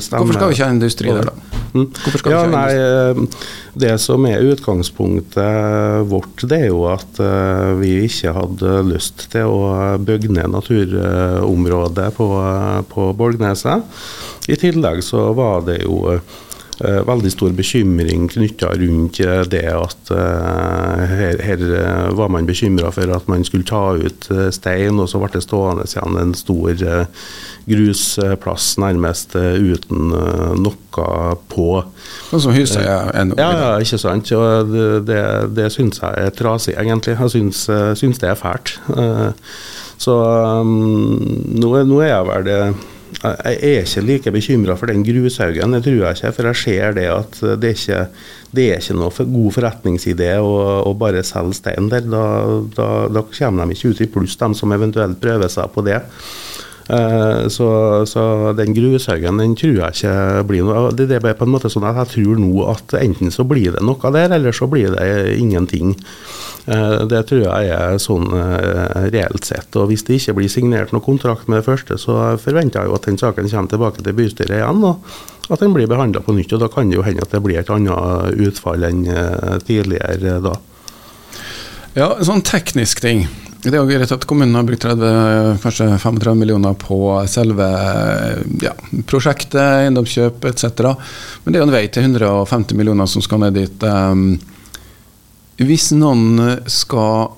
stemmer 0.01 0.23
Hvorfor 0.23 0.39
skal 0.39 0.49
vi 0.49 0.57
ikke 0.57 0.65
ha 0.65 0.73
industri 0.73 1.11
der, 1.11 1.29
da? 1.29 1.61
Mm. 1.75 1.85
Hvorfor 1.91 2.23
skal 2.23 2.33
ja, 2.33 2.39
vi 2.41 2.49
ikke 2.49 2.57
ha 2.57 2.65
industri? 2.65 3.29
Nei, 3.29 3.64
det 3.75 3.95
som 3.99 4.23
er 4.29 4.45
utgangspunktet 4.53 6.05
vårt, 6.09 6.45
det 6.47 6.61
er 6.63 6.69
jo 6.71 6.85
at 6.87 7.19
vi 7.79 7.91
ikke 8.05 8.31
hadde 8.35 8.77
lyst 8.87 9.27
til 9.33 9.51
å 9.51 9.97
bygge 9.99 10.31
ned 10.31 10.53
naturområdet 10.55 12.07
på, 12.15 12.29
på 12.91 13.09
Borgneset. 13.19 13.83
I 14.47 14.57
tillegg 14.61 15.01
så 15.03 15.31
var 15.33 15.63
det 15.65 15.79
jo 15.83 16.03
eh, 16.13 16.33
veldig 16.79 17.31
stor 17.31 17.53
bekymring 17.55 18.27
knytta 18.33 18.73
rundt 18.75 19.19
det 19.51 19.63
at 19.71 20.09
her, 20.11 21.39
her 21.39 21.61
var 22.17 22.31
man 22.33 22.47
bekymra 22.47 22.91
for 22.91 23.11
at 23.15 23.29
man 23.31 23.45
skulle 23.47 23.67
ta 23.67 23.95
ut 23.95 24.27
stein, 24.51 24.99
og 24.99 25.07
så 25.07 25.21
ble 25.21 25.31
det 25.33 25.43
stående 25.45 25.85
igjen 25.87 26.19
en 26.19 26.33
stor 26.35 26.83
grusplass 27.65 28.73
nærmest 28.81 29.37
uten 29.37 30.11
noe 30.59 31.07
på. 31.51 31.69
Sånn 32.29 32.43
som 32.43 32.55
huset 32.55 32.83
er 32.83 33.09
ennå? 33.21 33.39
Ja, 33.39 33.49
ja, 33.55 33.71
ikke 33.83 34.01
sant. 34.01 34.31
Og 34.35 34.75
det, 35.07 35.23
det, 35.55 35.71
syns 35.73 36.03
jeg 36.03 36.27
er 36.27 36.35
trasig, 36.35 36.75
egentlig. 36.75 37.15
Jeg 37.15 37.33
syns, 37.37 37.65
syns 38.01 38.21
det 38.21 38.33
er 38.33 38.39
fælt. 38.39 38.75
Så 40.01 40.15
um, 40.59 41.23
nå, 41.55 41.71
nå, 41.87 42.01
er 42.03 42.11
jeg 42.11 42.27
vel 42.29 42.45
det 42.49 42.59
jeg 43.23 43.57
er 43.61 43.83
ikke 43.85 44.03
like 44.05 44.33
bekymra 44.33 44.75
for 44.79 44.91
den 44.91 45.03
grushaugen, 45.05 45.75
det 45.75 45.83
tror 45.85 46.01
jeg 46.01 46.17
ikke. 46.17 46.31
For 46.37 46.49
jeg 46.49 46.61
ser 46.61 46.97
det 46.97 47.05
at 47.11 47.39
det 47.61 47.69
er 47.71 47.77
ikke, 47.79 48.01
det 48.55 48.65
er 48.71 48.81
ikke 48.83 48.97
noe 48.99 49.13
for 49.13 49.31
god 49.35 49.55
forretningsidé 49.57 50.31
å, 50.41 50.55
å 50.89 50.93
bare 50.99 51.23
selge 51.27 51.59
stein 51.61 51.89
der. 51.91 52.07
Da, 52.11 52.25
da, 52.75 52.89
da, 53.11 53.25
kommer 53.29 53.65
de 53.65 53.77
ikke 53.77 53.93
ut 53.93 54.03
i 54.05 54.09
pluss, 54.11 54.37
de 54.41 54.51
som 54.57 54.75
eventuelt 54.75 55.21
prøver 55.21 55.51
seg 55.51 55.71
på 55.73 55.85
det. 55.87 56.01
Uh, 56.85 57.47
så, 57.49 57.67
så, 58.05 58.53
den 58.53 58.75
grushaugen 58.77 59.39
den 59.41 59.55
tror 59.57 59.79
jeg 59.79 59.95
ikke 59.95 60.43
blir 60.45 60.67
noe 60.67 60.91
Det 60.93 61.07
er 61.17 61.23
på 61.33 61.47
en 61.47 61.53
måte 61.55 61.71
sånn 61.73 61.87
at 61.89 61.97
jeg 62.03 62.11
tror 62.11 62.41
nå 62.43 62.67
at 62.69 62.93
enten 62.99 63.33
så 63.33 63.41
blir 63.47 63.73
det 63.73 63.81
noe 63.81 64.11
der, 64.13 64.35
eller 64.37 64.53
så 64.53 64.69
blir 64.69 64.93
det 64.93 65.07
ingenting. 65.39 65.95
Eh, 66.65 67.03
det 67.05 67.21
tror 67.29 67.43
jeg 67.43 67.69
er 67.69 67.99
sånn 68.01 68.25
eh, 68.33 69.05
reelt 69.13 69.45
sett. 69.45 69.69
Og 69.77 69.91
Hvis 69.91 70.05
det 70.07 70.17
ikke 70.17 70.39
blir 70.39 70.49
signert 70.49 70.93
noen 70.95 71.05
kontrakt 71.05 71.49
med 71.49 71.61
det 71.61 71.67
første, 71.67 71.97
så 72.01 72.35
forventer 72.41 72.81
jeg 72.81 72.89
jo 72.89 72.97
at 72.97 73.05
den 73.05 73.21
saken 73.21 73.49
kommer 73.51 73.71
tilbake 73.71 74.05
til 74.05 74.17
bystyret 74.17 74.57
igjen. 74.59 74.83
og 74.83 75.05
at 75.45 75.61
den 75.61 75.75
blir 75.75 75.85
behandla 75.85 76.23
på 76.25 76.33
nytt. 76.33 76.53
og 76.53 76.59
Da 76.63 76.67
kan 76.73 76.89
det 76.89 76.97
jo 76.97 77.05
hende 77.05 77.21
at 77.21 77.31
det 77.31 77.43
blir 77.43 77.59
et 77.59 77.69
annet 77.69 78.39
utfall 78.47 78.83
enn 78.83 79.05
eh, 79.05 79.57
tidligere 79.61 80.39
da. 80.41 80.55
Ja, 81.95 82.09
sånn 82.25 82.41
teknisk 82.41 82.99
ting. 83.05 83.27
Det 83.65 83.73
er 83.73 83.81
jo 83.81 83.89
greit 83.89 84.11
at 84.13 84.25
kommunen 84.29 84.53
har 84.53 84.65
brukt 84.67 84.83
30, 84.85 85.55
kanskje 85.63 85.87
35 85.97 86.37
millioner 86.37 86.75
på 86.77 86.99
selve 87.25 87.65
ja, 88.61 88.75
prosjektet, 89.09 89.57
eiendomskjøp 89.57 90.45
etc. 90.51 90.91
Men 91.41 91.49
det 91.49 91.57
er 91.57 91.63
jo 91.63 91.69
en 91.71 91.73
vei 91.73 91.87
til 91.89 92.05
150 92.05 92.77
millioner 92.77 93.09
som 93.09 93.25
skal 93.25 93.41
ned 93.41 93.57
dit. 93.57 93.87
Um, 93.89 94.35
hvis 95.57 95.89
noen 95.97 96.59
skal 96.69 97.33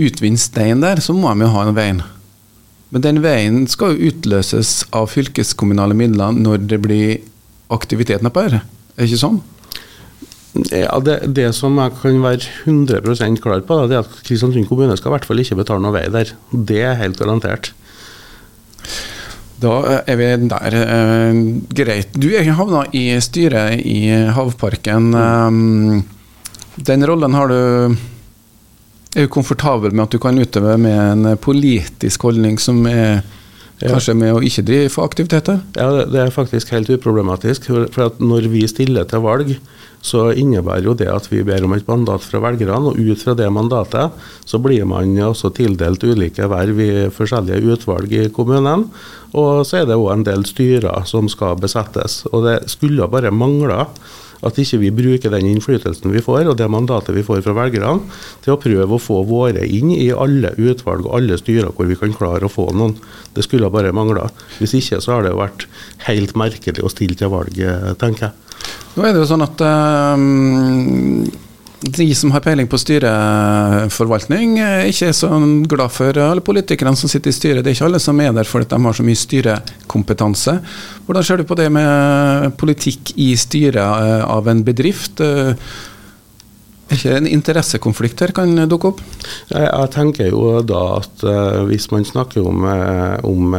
utvinne 0.00 0.40
stein 0.40 0.80
der, 0.80 1.04
så 1.04 1.12
må 1.12 1.28
de 1.34 1.44
jo 1.44 1.52
ha 1.52 1.66
en 1.66 1.76
vei. 1.76 1.90
Men 2.92 3.04
den 3.04 3.20
veien 3.24 3.62
skal 3.68 3.92
jo 3.92 4.08
utløses 4.08 4.86
av 4.96 5.10
fylkeskommunale 5.12 5.96
midler 5.96 6.32
når 6.32 6.64
det 6.68 6.80
blir 6.84 7.20
aktiviteten 7.72 8.24
nedpå 8.24 8.48
her. 8.48 8.62
Er 8.96 9.04
det 9.04 9.10
ikke 9.10 9.20
sånn? 9.26 9.42
Ja, 10.52 10.98
det, 11.00 11.18
det, 11.32 11.46
som 11.56 11.78
jeg 11.80 11.94
kan 12.02 12.18
være 12.20 12.44
100% 12.68 13.40
klar 13.40 13.62
på, 13.64 13.78
det 13.88 13.96
er 13.96 14.04
at 14.04 14.18
Kristiansund 14.26 14.68
kommune 14.68 14.96
skal 15.00 15.08
i 15.08 15.14
hvert 15.14 15.28
fall 15.28 15.40
ikke 15.40 15.56
betale 15.62 15.80
noe 15.80 15.94
vei 15.94 16.04
der. 16.12 16.34
Det 16.52 16.82
er 16.84 16.98
helt 17.00 17.16
garantert. 17.20 17.72
Da 19.62 20.02
er 20.04 20.18
vi 20.18 20.28
der. 20.50 20.76
Uh, 20.76 21.40
greit. 21.72 22.12
Du 22.18 22.28
er 22.34 22.50
havna 22.58 22.84
i 22.92 23.06
styret 23.24 23.80
i 23.80 24.10
Havparken. 24.36 25.12
Um, 25.14 26.02
den 26.76 27.06
rollen 27.08 27.36
har 27.38 27.52
du 27.52 27.60
er 29.12 29.26
du 29.26 29.32
komfortabel 29.32 29.92
med 29.92 30.06
at 30.06 30.14
du 30.14 30.20
kan 30.20 30.40
utøve 30.40 30.78
med 30.80 30.96
en 30.96 31.36
politisk 31.36 32.22
holdning 32.24 32.56
som 32.60 32.80
er 32.88 33.20
kanskje 33.90 34.14
med 34.18 34.34
å 34.34 34.42
ikke 34.44 34.64
drive 34.66 34.90
for 34.92 35.08
aktiviteter? 35.08 35.62
Ja, 35.78 36.04
det 36.08 36.20
er 36.20 36.34
faktisk 36.34 36.72
helt 36.74 36.90
uproblematisk. 36.92 37.70
For 37.94 38.12
når 38.22 38.48
vi 38.52 38.66
stiller 38.70 39.08
til 39.08 39.24
valg, 39.24 39.54
så 40.02 40.32
innebærer 40.34 40.88
jo 40.88 40.94
det 40.98 41.06
at 41.10 41.28
vi 41.30 41.44
ber 41.46 41.62
om 41.64 41.74
et 41.76 41.86
mandat 41.88 42.24
fra 42.26 42.40
velgerne. 42.42 42.90
Og 42.90 42.98
ut 42.98 43.22
fra 43.22 43.36
det 43.38 43.48
mandatet 43.54 44.16
så 44.48 44.58
blir 44.62 44.84
man 44.90 45.14
også 45.28 45.52
tildelt 45.54 46.02
ulike 46.02 46.48
verv 46.50 46.82
i 46.82 46.90
forskjellige 47.14 47.76
utvalg 47.76 48.16
i 48.18 48.26
kommunen. 48.34 48.88
Og 49.38 49.62
så 49.66 49.82
er 49.82 49.86
det 49.88 49.98
òg 49.98 50.10
en 50.16 50.26
del 50.26 50.44
styrer 50.48 51.06
som 51.08 51.30
skal 51.30 51.56
besettes. 51.62 52.24
Og 52.32 52.48
det 52.48 52.58
skulle 52.72 53.08
bare 53.10 53.34
mangle 53.34 53.86
at 54.42 54.58
ikke 54.58 54.80
vi 54.82 54.90
bruker 54.94 55.32
den 55.32 55.48
innflytelsen 55.52 56.12
vi 56.12 56.22
får, 56.24 56.48
og 56.50 56.56
det 56.58 56.68
mandatet 56.72 57.14
vi 57.16 57.24
får 57.26 57.44
fra 57.44 57.54
velgerne, 57.56 58.02
til 58.44 58.54
å 58.54 58.60
prøve 58.62 58.96
å 58.96 59.02
få 59.02 59.20
våre 59.28 59.66
inn 59.66 59.92
i 59.94 60.10
alle 60.10 60.54
utvalg 60.58 61.06
og 61.06 61.16
alle 61.20 61.38
styrer 61.40 61.70
hvor 61.70 61.90
vi 61.90 61.98
kan 61.98 62.14
klare 62.16 62.48
å 62.48 62.52
få 62.52 62.68
noen. 62.76 62.96
Det 63.34 63.46
skulle 63.46 63.70
bare 63.72 63.94
mangle. 63.94 64.28
Hvis 64.58 64.76
ikke 64.80 65.00
så 65.02 65.18
har 65.18 65.28
det 65.28 65.36
vært 65.38 65.68
helt 66.08 66.34
merkelig 66.38 66.82
å 66.84 66.90
stille 66.92 67.18
til 67.18 67.32
valg, 67.32 67.62
tenker 68.02 68.28
jeg. 68.28 68.36
Nå 68.96 69.06
er 69.06 69.14
det 69.14 69.22
jo 69.22 69.30
sånn 69.30 69.46
at 69.46 69.64
um 69.64 71.48
de 71.82 72.06
som 72.14 72.30
har 72.30 72.42
peiling 72.44 72.68
på 72.70 72.78
styreforvaltning, 72.78 74.54
ikke 74.86 75.08
er 75.10 75.16
så 75.16 75.30
glad 75.68 75.90
for 75.94 76.18
alle 76.22 76.44
politikerne 76.44 76.98
som 76.98 77.10
sitter 77.10 77.32
i 77.32 77.36
styret. 77.36 77.62
Det 77.62 77.72
er 77.72 77.76
ikke 77.76 77.88
alle 77.90 78.02
som 78.02 78.20
er 78.22 78.34
der 78.36 78.48
fordi 78.48 78.68
de 78.70 78.80
har 78.84 78.98
så 78.98 79.06
mye 79.06 79.18
styrekompetanse. 79.18 80.56
Hvordan 81.06 81.26
ser 81.26 81.42
du 81.42 81.48
på 81.48 81.58
det 81.58 81.70
med 81.74 82.52
politikk 82.60 83.14
i 83.16 83.32
styret 83.40 83.82
eh, 83.82 84.22
av 84.22 84.50
en 84.52 84.62
bedrift? 84.66 85.20
Er 85.22 85.56
ikke 86.94 87.16
en 87.18 87.30
interessekonflikt 87.30 88.22
her 88.22 88.34
kan 88.36 88.54
dukke 88.70 88.92
opp? 88.92 89.02
Jeg, 89.50 89.92
tenker 89.94 90.30
jo 90.30 90.60
da 90.66 90.82
at 91.00 91.24
hvis 91.66 91.88
man 91.90 92.04
snakker 92.06 92.44
om, 92.46 92.66
om 93.26 93.56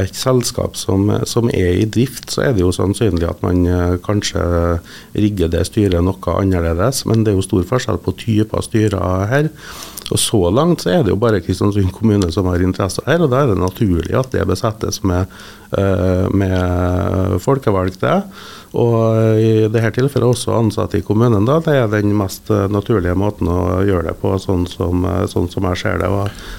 et 0.00 0.16
selskap 0.18 0.76
som, 0.78 1.08
som, 1.28 1.48
er 1.54 1.80
i 1.80 1.86
drift, 1.88 2.30
så 2.34 2.46
er 2.46 2.54
det 2.54 2.64
jo 2.64 2.72
sannsynlig 2.74 3.28
at 3.28 3.42
man 3.44 3.64
eh, 3.68 3.96
kanskje 4.04 4.44
rigger 5.14 5.52
det 5.52 5.64
styret 5.70 6.04
noe 6.04 6.36
annerledes. 6.38 7.04
Men 7.08 7.24
det 7.24 7.32
er 7.32 7.40
jo 7.40 7.48
stor 7.48 7.66
forskjell 7.74 8.00
på 8.04 8.16
typer 8.24 8.64
styrer 8.64 9.28
her. 9.30 9.50
Og 10.12 10.20
Så 10.20 10.40
langt 10.52 10.84
så 10.84 10.90
er 10.92 11.04
det 11.04 11.14
jo 11.14 11.20
bare 11.20 11.40
Kristiansund 11.40 11.92
kommune 11.94 12.28
som 12.32 12.48
har 12.50 12.62
interesser 12.62 13.06
her, 13.08 13.22
og 13.24 13.30
da 13.32 13.42
er 13.42 13.52
det 13.52 13.60
naturlig 13.60 14.12
at 14.18 14.34
det 14.34 14.44
besettes 14.48 15.00
med, 15.02 15.30
eh, 15.78 16.26
med 16.28 17.38
folkevalgte. 17.40 18.20
Og 18.74 19.38
i 19.38 19.68
dette 19.70 19.92
tilfellet 19.94 20.26
også 20.34 20.56
ansatte 20.58 20.98
i 20.98 21.04
kommunen. 21.06 21.46
da, 21.46 21.60
Det 21.60 21.74
er 21.78 21.86
den 21.88 22.12
mest 22.18 22.50
eh, 22.50 22.66
naturlige 22.68 23.14
måten 23.14 23.48
å 23.48 23.80
gjøre 23.86 24.10
det 24.10 24.16
på, 24.20 24.34
sånn 24.42 24.66
som, 24.68 25.06
sånn 25.30 25.48
som 25.48 25.68
jeg 25.70 25.78
ser 25.78 25.98
det. 26.02 26.10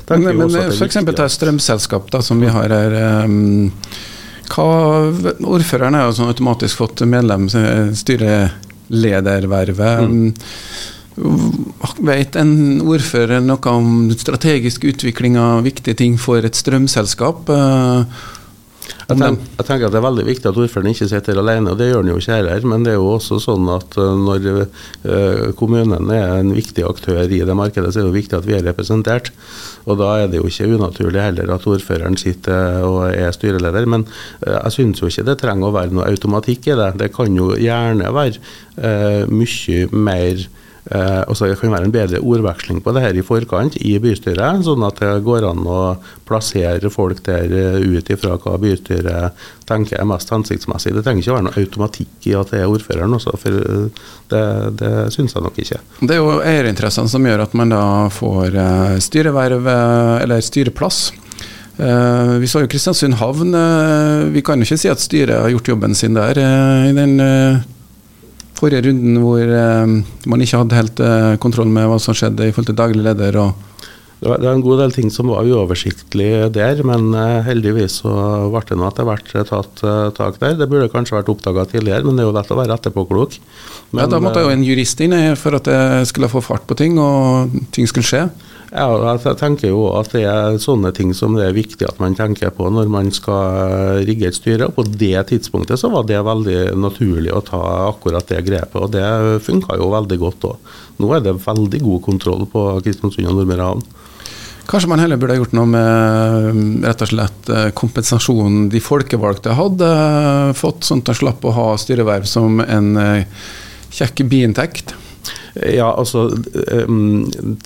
men 0.09 0.37
men 0.37 0.55
f.eks. 0.71 0.97
ta 1.15 1.27
strømselskap 1.29 2.09
da, 2.11 2.21
som 2.21 2.39
vi 2.39 2.47
har 2.47 2.71
her. 2.71 3.24
Um, 3.25 3.71
hva, 4.53 4.65
ordføreren 5.41 5.97
er 5.97 6.03
jo 6.07 6.15
sånn 6.19 6.31
automatisk 6.31 6.73
fått 6.83 6.97
medlem, 7.09 7.43
styreledervervet. 7.49 9.99
Mm. 10.05 10.29
Vet 12.05 12.35
en 12.37 12.81
ordfører 12.83 13.39
noe 13.43 13.69
om 13.71 14.11
strategisk 14.13 14.83
utvikling 14.89 15.37
av 15.39 15.63
viktige 15.65 15.95
ting 16.01 16.17
for 16.21 16.45
et 16.45 16.55
strømselskap? 16.59 17.49
Uh, 17.49 18.03
jeg, 18.85 19.17
tenker, 19.17 19.43
jeg, 19.57 19.65
tenker 19.67 19.87
at 19.87 19.93
Det 19.93 19.99
er 19.99 20.05
veldig 20.05 20.25
viktig 20.27 20.49
at 20.49 20.59
ordføreren 20.59 20.91
ikke 20.91 21.07
sitter 21.09 21.39
alene, 21.41 21.73
og 21.73 21.79
det 21.79 21.89
gjør 21.89 22.01
han 22.01 22.11
jo 22.11 22.17
ikke 22.21 22.39
heller. 22.39 22.67
Men 22.71 22.85
det 22.85 22.93
er 22.93 22.97
jo 22.99 23.11
også 23.13 23.39
sånn 23.43 23.69
at 23.73 23.97
eh, 24.01 24.17
når 24.25 24.47
uh, 24.55 25.45
kommunen 25.59 26.11
er 26.13 26.39
en 26.39 26.53
viktig 26.55 26.85
aktør 26.87 27.23
i 27.25 27.41
det 27.45 27.57
markedet, 27.57 27.93
så 27.93 28.01
er 28.01 28.07
det 28.07 28.11
jo 28.11 28.17
viktig 28.17 28.39
at 28.39 28.49
vi 28.49 28.57
er 28.57 28.65
representert. 28.65 29.31
Og 29.85 29.99
Da 30.01 30.11
er 30.23 30.31
det 30.31 30.41
jo 30.41 30.49
ikke 30.49 30.71
unaturlig 30.73 31.21
heller 31.21 31.53
at 31.55 31.69
ordføreren 31.69 32.17
sitter 32.17 32.85
og 32.87 33.07
er 33.11 33.33
styreleder. 33.35 33.85
Men 33.89 34.07
jeg 34.41 34.73
syns 34.73 35.01
jo 35.01 35.11
ikke 35.11 35.27
det 35.29 35.39
trenger 35.41 35.69
å 35.69 35.75
være 35.75 35.93
noe 35.93 36.09
automatikk 36.09 36.71
i 36.71 36.77
det. 36.79 36.91
Det 37.01 37.11
kan 37.13 37.37
jo 37.37 37.53
gjerne 37.59 38.13
være 38.15 39.29
mye 39.29 39.85
mer 39.93 40.47
Eh, 40.91 41.21
altså 41.25 41.47
Det 41.49 41.57
kan 41.57 41.71
være 41.73 41.87
en 41.87 41.93
bedre 41.93 42.19
ordveksling 42.21 42.81
på 42.85 42.93
det 42.93 43.01
her 43.01 43.17
i 43.17 43.23
forkant 43.25 43.77
i 43.81 43.95
bystyret, 44.01 44.61
sånn 44.67 44.85
at 44.85 44.99
det 45.01 45.23
går 45.25 45.47
an 45.49 45.65
å 45.65 45.79
plassere 46.29 46.91
folk 46.93 47.23
der 47.25 47.49
eh, 47.49 47.79
ut 47.81 48.11
ifra 48.13 48.37
hva 48.37 48.59
bystyret 48.61 49.47
tenker 49.65 49.97
er 49.97 50.05
mest 50.05 50.29
hensiktsmessig. 50.29 50.93
Det 50.93 51.01
trenger 51.07 51.25
ikke 51.25 51.37
være 51.39 51.47
noe 51.47 51.57
automatikk 51.63 52.29
i 52.29 52.37
at 52.37 52.53
det 52.53 52.61
er 52.61 52.69
ordføreren 52.69 53.17
også, 53.17 53.33
for 53.41 53.57
eh, 53.65 54.07
det, 54.29 54.45
det 54.83 54.93
syns 55.15 55.33
jeg 55.33 55.47
nok 55.47 55.59
ikke. 55.65 55.81
Det 56.05 56.19
er 56.19 56.21
jo 56.21 56.39
eierinteressene 56.45 57.09
som 57.09 57.25
gjør 57.25 57.47
at 57.47 57.57
man 57.57 57.73
da 57.73 57.83
får 58.13 58.53
eh, 58.53 58.97
styreverv 59.09 59.69
eller 60.21 60.45
styreplass. 60.45 61.07
Uh, 61.75 62.37
vi 62.39 62.47
så 62.47 62.61
jo 62.63 62.69
Kristiansund 62.71 63.17
havn. 63.19 63.49
Uh, 63.51 64.31
vi 64.31 64.39
kan 64.47 64.61
jo 64.61 64.63
ikke 64.63 64.79
si 64.79 64.87
at 64.87 65.01
styret 65.03 65.41
har 65.43 65.51
gjort 65.51 65.73
jobben 65.73 65.97
sin 65.97 66.15
der 66.15 66.39
uh, 66.39 66.85
i 66.87 66.93
den 66.95 67.17
forrige 68.59 68.87
runden 68.87 69.21
hvor 69.23 69.43
eh, 69.43 69.95
man 70.31 70.43
ikke 70.43 70.63
hadde 70.63 70.79
helt 70.79 71.03
eh, 71.03 71.35
kontroll 71.43 71.71
med 71.71 71.89
hva 71.91 72.01
som 72.01 72.17
skjedde 72.17 72.47
i 72.47 72.53
forhold 72.53 72.71
til 72.71 72.79
daglig 72.79 73.05
leder. 73.05 73.39
og 73.41 73.53
det 74.15 74.29
var, 74.31 74.45
en 74.47 74.63
god 74.63 74.79
del 74.79 74.93
ting 74.95 75.09
som 75.11 75.27
var 75.29 75.45
uoversiktlig 75.45 76.29
der, 76.55 76.79
men 76.87 77.11
eh, 77.19 77.43
heldigvis 77.45 77.99
så 78.01 78.13
ble 78.53 78.63
det 78.69 78.79
nå 78.79 78.87
etter 78.87 79.07
hvert 79.09 79.33
tatt 79.51 79.83
tak 80.17 80.39
der. 80.41 80.55
Det 80.61 80.69
burde 80.71 80.89
kanskje 80.93 81.17
vært 81.17 81.31
oppdaga 81.35 81.67
tidligere, 81.69 82.07
men 82.07 82.15
det 82.15 82.23
er 82.23 82.29
jo 82.31 82.37
lett 82.37 82.55
å 82.55 82.59
være 82.61 82.79
etterpåklok. 82.79 83.37
Men, 83.91 84.05
ja, 84.05 84.09
da 84.15 84.21
måtte 84.23 84.45
jo 84.45 84.53
en 84.53 84.65
jurist 84.65 85.03
inn 85.03 85.17
for 85.39 85.59
at 85.59 85.67
det 85.67 85.79
skulle 86.09 86.31
få 86.31 86.41
fart 86.45 86.65
på 86.67 86.79
ting, 86.79 86.97
og 86.97 87.53
ting 87.75 87.91
skulle 87.91 88.07
skje. 88.07 88.25
Ja, 88.75 89.15
jeg 89.23 89.37
tenker 89.39 89.69
jo 89.69 89.85
at 89.95 90.11
det 90.11 90.25
er 90.27 90.57
sånne 90.59 90.89
ting 90.95 91.13
som 91.15 91.37
det 91.37 91.45
er 91.47 91.53
viktig 91.55 91.85
at 91.87 91.99
man 92.01 92.15
tenker 92.17 92.51
på 92.51 92.67
når 92.67 92.89
man 92.91 93.11
skal 93.15 94.01
rigge 94.03 94.27
et 94.27 94.35
styre. 94.35 94.67
og 94.67 94.75
På 94.75 94.83
det 94.83 95.15
tidspunktet 95.29 95.79
så 95.79 95.87
var 95.93 96.03
det 96.09 96.19
veldig 96.19 96.73
naturlig 96.83 97.31
å 97.31 97.43
ta 97.45 97.61
akkurat 97.85 98.27
det 98.27 98.41
grepet, 98.49 98.75
og 98.75 98.91
det 98.91 99.05
funka 99.45 99.77
jo 99.79 99.93
veldig 99.93 100.17
godt 100.19 100.47
òg. 100.49 100.73
Nå 100.99 101.13
er 101.15 101.23
det 101.23 101.37
veldig 101.45 101.81
god 101.85 102.03
kontroll 102.09 102.43
på 102.51 102.65
Kristiansund 102.83 103.31
og 103.31 103.39
Nordmøre 103.39 103.69
havn. 103.69 103.85
Kanskje 104.67 104.91
man 104.91 104.99
heller 104.99 105.21
burde 105.21 105.37
gjort 105.39 105.55
noe 105.55 105.71
med 105.71 106.83
rett 106.83 107.05
og 107.05 107.11
slett 107.13 107.53
eh, 107.53 107.69
kompensasjonen 107.77 108.67
de 108.73 108.81
folkevalgte 108.83 109.55
hadde 109.55 109.89
fått, 110.57 110.83
sånn 110.87 111.05
at 111.05 111.13
de 111.13 111.19
slapp 111.21 111.47
å 111.47 111.55
ha 111.55 111.67
styreverv 111.79 112.27
som 112.27 112.59
en 112.65 112.95
eh, 112.99 113.43
kjekk 113.93 114.25
biinntekt? 114.27 114.97
Ja, 115.55 115.87
altså 115.87 116.27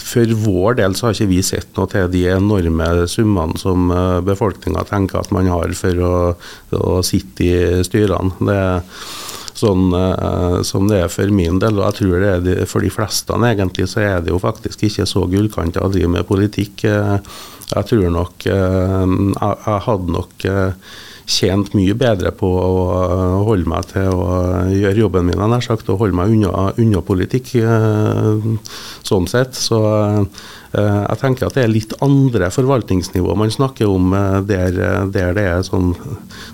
For 0.05 0.33
vår 0.43 0.77
del 0.79 0.95
så 0.97 1.07
har 1.07 1.15
ikke 1.15 1.31
vi 1.31 1.39
sett 1.45 1.71
noe 1.77 1.89
til 1.91 2.09
de 2.13 2.25
enorme 2.35 2.89
summene 3.09 3.57
som 3.59 3.89
eh, 3.93 4.19
befolkninga 4.25 4.85
tenker 4.89 5.21
at 5.21 5.33
man 5.35 5.49
har 5.49 5.73
for 5.77 6.03
å, 6.05 6.13
å 6.77 6.99
sitte 7.05 7.47
i 7.47 7.83
styrene. 7.87 8.35
Det 8.45 8.55
er 8.55 8.85
sånn 9.59 9.89
uh, 9.91 10.61
som 10.63 10.85
det 10.87 11.01
er 11.03 11.09
for 11.11 11.27
min 11.35 11.57
del, 11.59 11.81
og 11.81 11.89
jeg 11.89 11.97
tror 11.97 12.21
det 12.23 12.53
er 12.53 12.69
for 12.69 12.85
de 12.85 12.91
fleste 12.93 13.35
egentlig, 13.35 13.89
så 13.91 14.05
er 14.05 14.21
det 14.23 14.31
jo 14.31 14.39
faktisk 14.39 14.85
ikke 14.87 15.03
så 15.09 15.25
gullkanta 15.27 15.83
å 15.83 15.91
drive 15.91 16.13
med 16.13 16.27
politikk. 16.29 16.85
Jeg 16.87 17.89
tror 17.89 18.05
nok 18.13 18.47
jeg, 18.47 19.17
jeg 19.35 19.83
hadde 19.89 20.15
nok 20.15 20.47
tjent 21.29 21.73
mye 21.77 21.93
bedre 21.97 22.31
på 22.35 22.47
å 22.49 22.85
holde 23.45 23.69
meg 23.69 23.89
til 23.91 24.09
å 24.09 24.37
gjøre 24.73 25.03
jobben 25.03 25.27
min, 25.27 25.41
nær 25.51 25.63
sagt, 25.63 25.89
og 25.91 26.01
holde 26.01 26.17
meg 26.17 26.33
unna, 26.33 26.69
unna 26.81 27.01
politikk, 27.05 27.53
eh, 27.61 28.47
sånn 29.05 29.27
sett. 29.29 29.57
Så 29.57 29.79
eh, 29.85 30.23
jeg 30.79 31.19
tenker 31.21 31.47
at 31.47 31.57
det 31.57 31.65
er 31.65 31.73
litt 31.73 31.93
andre 32.05 32.49
forvaltningsnivå 32.53 33.35
man 33.37 33.53
snakker 33.53 33.91
om 33.91 34.13
eh, 34.17 34.39
der, 34.49 34.79
der, 35.13 35.35
det 35.37 35.45
er 35.45 35.67
sånn 35.67 35.93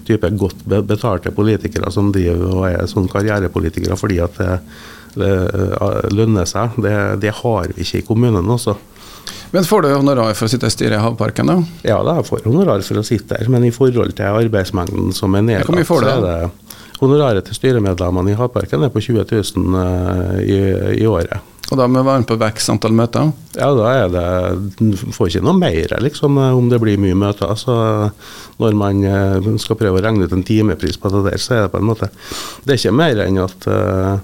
type 0.08 0.34
godt 0.36 0.65
betalte 0.67 1.34
politikere 1.36 1.91
som 1.94 2.12
driver 2.15 2.60
og 2.60 2.67
er 2.74 2.91
sånn 2.91 3.10
karrierepolitikere 3.12 3.98
fordi 4.00 4.20
at 4.24 4.44
det, 5.15 5.32
lønner 6.12 6.44
seg. 6.44 6.75
Det, 6.84 6.96
det 7.24 7.32
har 7.38 7.70
vi 7.72 7.86
ikke 7.86 8.01
i 8.01 8.08
kommunen 8.10 8.50
også. 8.51 8.74
Men 9.55 9.63
får 9.63 9.86
du 9.86 9.89
honorar 9.94 10.36
for 10.36 10.48
å 10.48 10.51
sitte 10.51 10.67
i 10.67 10.74
styret 10.74 10.98
i 10.98 11.01
Havparken, 11.01 11.48
da? 11.48 11.58
Ja, 11.88 12.01
da, 12.03 12.17
jeg 12.20 12.27
får 12.27 12.46
honorar 12.50 12.84
for 12.86 13.00
å 13.00 13.05
sitte 13.08 13.38
der, 13.38 13.50
men 13.51 13.65
i 13.67 13.72
forhold 13.75 14.15
til 14.17 14.39
arbeidsmengden 14.44 15.13
som 15.15 15.38
er 15.38 15.46
nedlagt, 15.48 15.88
så 15.88 16.01
er 16.03 16.24
det 16.25 16.38
Honoraret 17.01 17.44
til 17.44 17.58
styremedlemmene 17.58 18.32
i 18.32 18.38
Havparken 18.39 18.86
er 18.86 18.94
på 18.94 19.01
20 19.03 19.25
000 19.27 19.75
uh, 19.75 20.38
i, 20.39 20.60
i, 21.01 21.03
året. 21.10 21.51
Og 21.72 21.79
da 21.79 21.88
må 21.89 22.03
være 22.05 22.22
med 22.22 22.29
på 22.29 22.38
vekst 22.39 22.72
antall 22.72 22.94
møter? 22.96 23.32
Ja, 23.58 23.72
da 23.75 23.89
er 24.03 24.13
det 24.13 25.10
får 25.15 25.32
ikke 25.32 25.44
noe 25.48 25.58
mer 25.58 25.96
liksom, 26.05 26.38
om 26.38 26.70
det 26.72 26.79
blir 26.84 27.01
mye 27.01 27.17
møter. 27.17 27.51
Så 27.60 27.75
når 28.62 28.77
man 28.79 29.03
uh, 29.03 29.50
skal 29.62 29.79
prøve 29.79 30.00
å 30.00 30.05
regne 30.05 30.27
ut 30.27 30.36
en 30.36 30.46
timepris 30.46 31.00
på 31.01 31.12
det 31.17 31.25
der, 31.27 31.41
så 31.41 31.58
er 31.58 31.65
det 31.65 31.74
på 31.74 31.82
en 31.82 31.89
måte 31.89 32.12
Det 32.63 32.75
er 32.75 32.79
ikke 32.79 32.96
mer 32.96 33.24
enn 33.25 33.44
at 33.44 33.67
uh, 33.67 34.15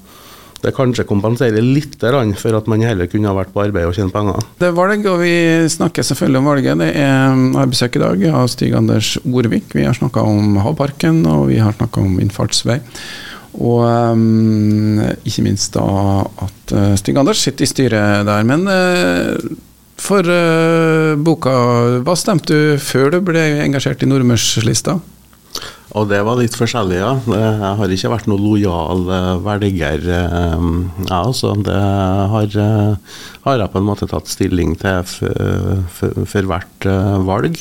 det 0.62 0.74
kanskje 0.78 1.08
kompenserer 1.10 1.64
litt 1.66 1.98
for 2.38 2.58
at 2.58 2.68
man 2.70 2.84
heller 2.86 3.10
kunne 3.10 3.30
ha 3.30 3.38
vært 3.38 3.54
på 3.54 3.64
arbeid 3.64 3.90
og 3.90 3.96
tjent 3.98 4.14
penger. 4.14 4.38
Det 4.62 4.70
er 4.70 4.78
valg, 4.78 5.08
og 5.10 5.20
vi 5.24 5.34
snakker 5.74 6.06
selvfølgelig 6.06 6.42
om 6.42 6.50
valget. 6.52 6.84
Det 6.84 6.92
er 7.02 7.42
har 7.56 7.98
i 7.98 8.04
dag 8.04 8.24
av 8.30 8.48
Stig 8.52 8.76
Anders 8.78 9.16
Orvik. 9.26 9.74
Vi 9.78 9.88
har 9.88 9.98
snakka 9.98 10.24
om 10.28 10.60
Havparken, 10.62 11.24
og 11.30 11.50
vi 11.50 11.60
har 11.62 11.76
snakka 11.78 12.06
om 12.06 12.20
innfartsvei. 12.22 12.80
Og 13.60 13.84
um, 13.84 15.02
ikke 15.28 15.44
minst 15.44 15.74
da 15.76 15.84
at 16.46 16.76
uh, 16.76 16.94
Stig 17.00 17.18
Anders 17.20 17.42
sitter 17.44 17.66
i 17.66 17.72
styret 17.72 18.28
der. 18.30 18.46
Men 18.48 18.68
uh, 18.70 19.36
for 20.02 20.26
uh, 20.26 21.18
boka, 21.20 21.56
hva 22.06 22.16
stemte 22.18 22.54
du 22.54 22.78
før 22.82 23.18
du 23.18 23.20
ble 23.26 23.44
engasjert 23.66 24.06
i 24.06 24.10
Nordmørslista? 24.10 25.00
Og 25.98 26.08
det 26.08 26.22
var 26.24 26.40
litt 26.40 26.56
forskjellig, 26.56 27.00
ja. 27.02 27.12
Jeg 27.28 27.72
har 27.80 27.94
ikke 27.96 28.12
vært 28.14 28.30
noen 28.32 28.46
lojal 28.46 29.02
eh, 29.12 29.32
velger, 29.44 30.06
jeg 30.08 30.70
ja, 31.10 31.20
også. 31.20 31.52
Det 31.68 31.76
har, 32.32 32.56
eh, 32.64 33.18
har, 33.44 33.58
jeg 33.60 33.74
på 33.74 33.82
en 33.82 33.88
måte 33.90 34.08
tatt 34.08 34.32
stilling 34.32 34.78
til 34.80 35.04
for 35.12 36.52
hvert 36.54 36.88
valg. 37.28 37.60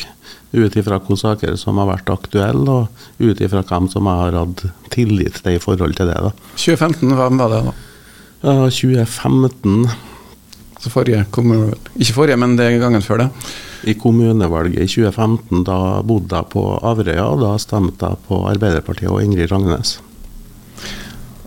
Ut 0.50 0.74
ifra 0.78 0.98
hvilke 0.98 1.18
saker 1.18 1.58
som 1.58 1.78
har 1.78 1.90
vært 1.90 2.10
aktuelle, 2.10 2.78
og 2.84 3.22
ut 3.22 3.42
ifra 3.42 3.62
hvem 3.66 3.90
som 3.90 4.06
jeg 4.10 4.22
har 4.24 4.38
hatt 4.38 4.64
tillit 4.94 5.42
til 5.42 5.58
i 5.58 5.62
forhold 5.62 5.98
til 5.98 6.10
det. 6.10 6.18
da. 6.22 6.34
2015, 6.54 7.16
hvem 7.18 7.42
var 7.42 7.54
det 7.54 7.64
da? 7.66 7.74
2015 8.70 9.90
Så 10.80 10.90
forrige, 10.90 11.26
Ikke 12.00 12.14
forrige, 12.14 12.36
men 12.40 12.56
det 12.56 12.80
gangen 12.80 13.02
før 13.04 13.24
det? 13.24 13.28
I 13.84 13.94
kommunevalget 13.94 14.80
i 14.80 14.88
2015, 14.88 15.64
da 15.64 16.00
bodde 16.04 16.36
jeg 16.36 16.48
på 16.52 16.62
Averøya, 16.82 17.24
og 17.24 17.40
da 17.44 17.56
stemte 17.60 18.08
jeg 18.08 18.20
på 18.28 18.44
Arbeiderpartiet 18.48 19.10
og 19.10 19.22
Ingrid 19.24 19.52
Rangnes. 19.52 19.98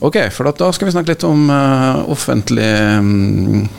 Ok, 0.03 0.17
for 0.35 0.49
da 0.51 0.71
skal 0.73 0.89
vi 0.89 0.93
snakke 0.93 1.13
litt 1.13 1.23
om 1.25 1.47
uh, 1.49 2.03
offentlig 2.11 2.71
um, 2.99 3.69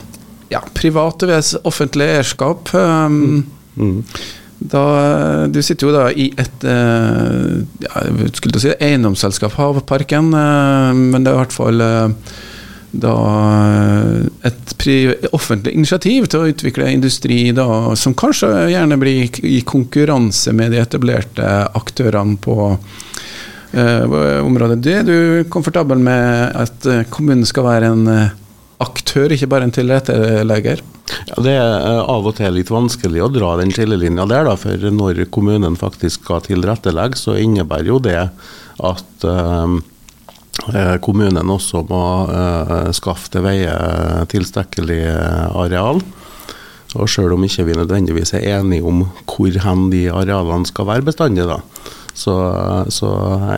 Ja, 0.49 0.61
private 0.73 1.27
ved 1.29 1.51
offentlig 1.65 2.07
eierskap. 2.15 2.71
Um, 2.73 3.13
mm. 3.15 3.45
Mm. 3.75 4.01
Da, 4.71 4.83
du 5.51 5.59
sitter 5.61 5.87
jo 5.87 5.93
da 5.93 6.05
i 6.11 6.29
et 6.39 6.65
uh, 6.65 7.63
ja, 7.83 8.03
skulle 8.33 8.61
si 8.63 8.73
eiendomsselskap, 8.75 9.55
Havparken, 9.59 10.31
men 10.31 11.23
det 11.23 11.31
er 11.31 11.35
i 11.35 11.43
hvert 11.43 11.55
fall 11.55 11.85
da 13.01 13.15
et 14.45 14.73
offentlig 15.33 15.73
initiativ 15.73 16.27
til 16.29 16.43
å 16.43 16.49
utvikle 16.51 16.91
industri 16.93 17.39
da, 17.55 17.95
som 17.97 18.15
kanskje 18.17 18.49
gjerne 18.71 18.97
blir 19.01 19.39
i 19.45 19.59
konkurranse 19.65 20.53
med 20.55 20.73
de 20.75 20.81
etablerte 20.83 21.45
aktørene 21.77 22.37
på 22.41 22.57
uh, 22.75 24.03
området. 24.43 24.81
Det 24.83 24.97
er 25.01 25.07
du 25.07 25.45
komfortabel 25.51 26.01
med 26.01 26.57
at 26.65 26.89
eh, 26.89 27.05
kommunen 27.11 27.47
skal 27.47 27.65
være 27.67 27.93
en 27.93 28.11
eh, 28.11 28.35
aktør, 28.83 29.33
ikke 29.33 29.49
bare 29.51 29.67
en 29.67 29.73
tilrettelegger? 29.75 30.83
Ja, 31.29 31.41
Det 31.45 31.55
er 31.55 31.99
av 32.01 32.25
og 32.27 32.37
til 32.37 32.55
litt 32.57 32.71
vanskelig 32.73 33.23
å 33.23 33.31
dra 33.33 33.55
den 33.61 33.73
skillelinja 33.73 34.25
der, 34.29 34.47
da, 34.49 34.55
for 34.59 34.87
når 34.91 35.25
kommunen 35.33 35.77
faktisk 35.79 36.25
skal 36.25 36.45
tilrettelegge, 36.45 37.19
så 37.19 37.37
innebærer 37.41 37.91
jo 37.93 37.99
det 38.03 38.21
at 38.25 39.27
uh, 39.27 39.77
Eh, 39.77 39.94
kommunen 41.03 41.51
også 41.51 41.83
må 41.89 42.03
uh, 42.29 42.91
skaffe 42.95 43.31
til 43.33 43.43
veie 43.45 43.73
tilstrekkelig 44.31 45.01
eh, 45.11 45.57
areal. 45.57 45.99
Og 46.95 47.09
Selv 47.11 47.35
om 47.35 47.43
ikke 47.43 47.65
vi 47.67 47.75
nødvendigvis 47.75 48.33
er 48.37 48.61
enige 48.61 48.85
om 48.87 49.03
hvor 49.27 49.59
hen 49.65 49.89
de 49.91 50.07
arealene 50.11 50.65
skal 50.65 50.87
være 50.87 51.03
bestandig, 51.03 51.43
da, 51.49 51.59
så, 52.15 52.35
så, 52.87 53.09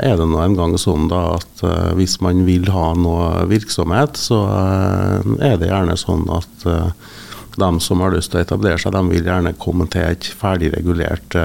er 0.02 0.18
det 0.18 0.26
nå 0.26 0.42
en 0.42 0.58
gang 0.58 0.74
sånn 0.82 1.06
da 1.12 1.36
at 1.36 1.62
hvis 2.00 2.18
man 2.26 2.42
vil 2.48 2.66
ha 2.74 2.96
noe 2.98 3.46
virksomhet, 3.46 4.18
så 4.18 4.42
er 5.38 5.62
det 5.62 5.70
gjerne 5.70 6.00
sånn 6.02 6.26
at 6.34 6.66
de 7.62 7.70
som 7.86 8.02
har 8.02 8.16
lyst 8.16 8.34
til 8.34 8.42
å 8.42 8.48
etablere 8.48 8.82
seg, 8.82 8.98
de 8.98 9.06
vil 9.14 9.30
gjerne 9.30 9.54
komme 9.62 9.86
til 9.94 10.10
et 10.10 10.26
ferdig 10.42 10.74
regulert 10.74 11.38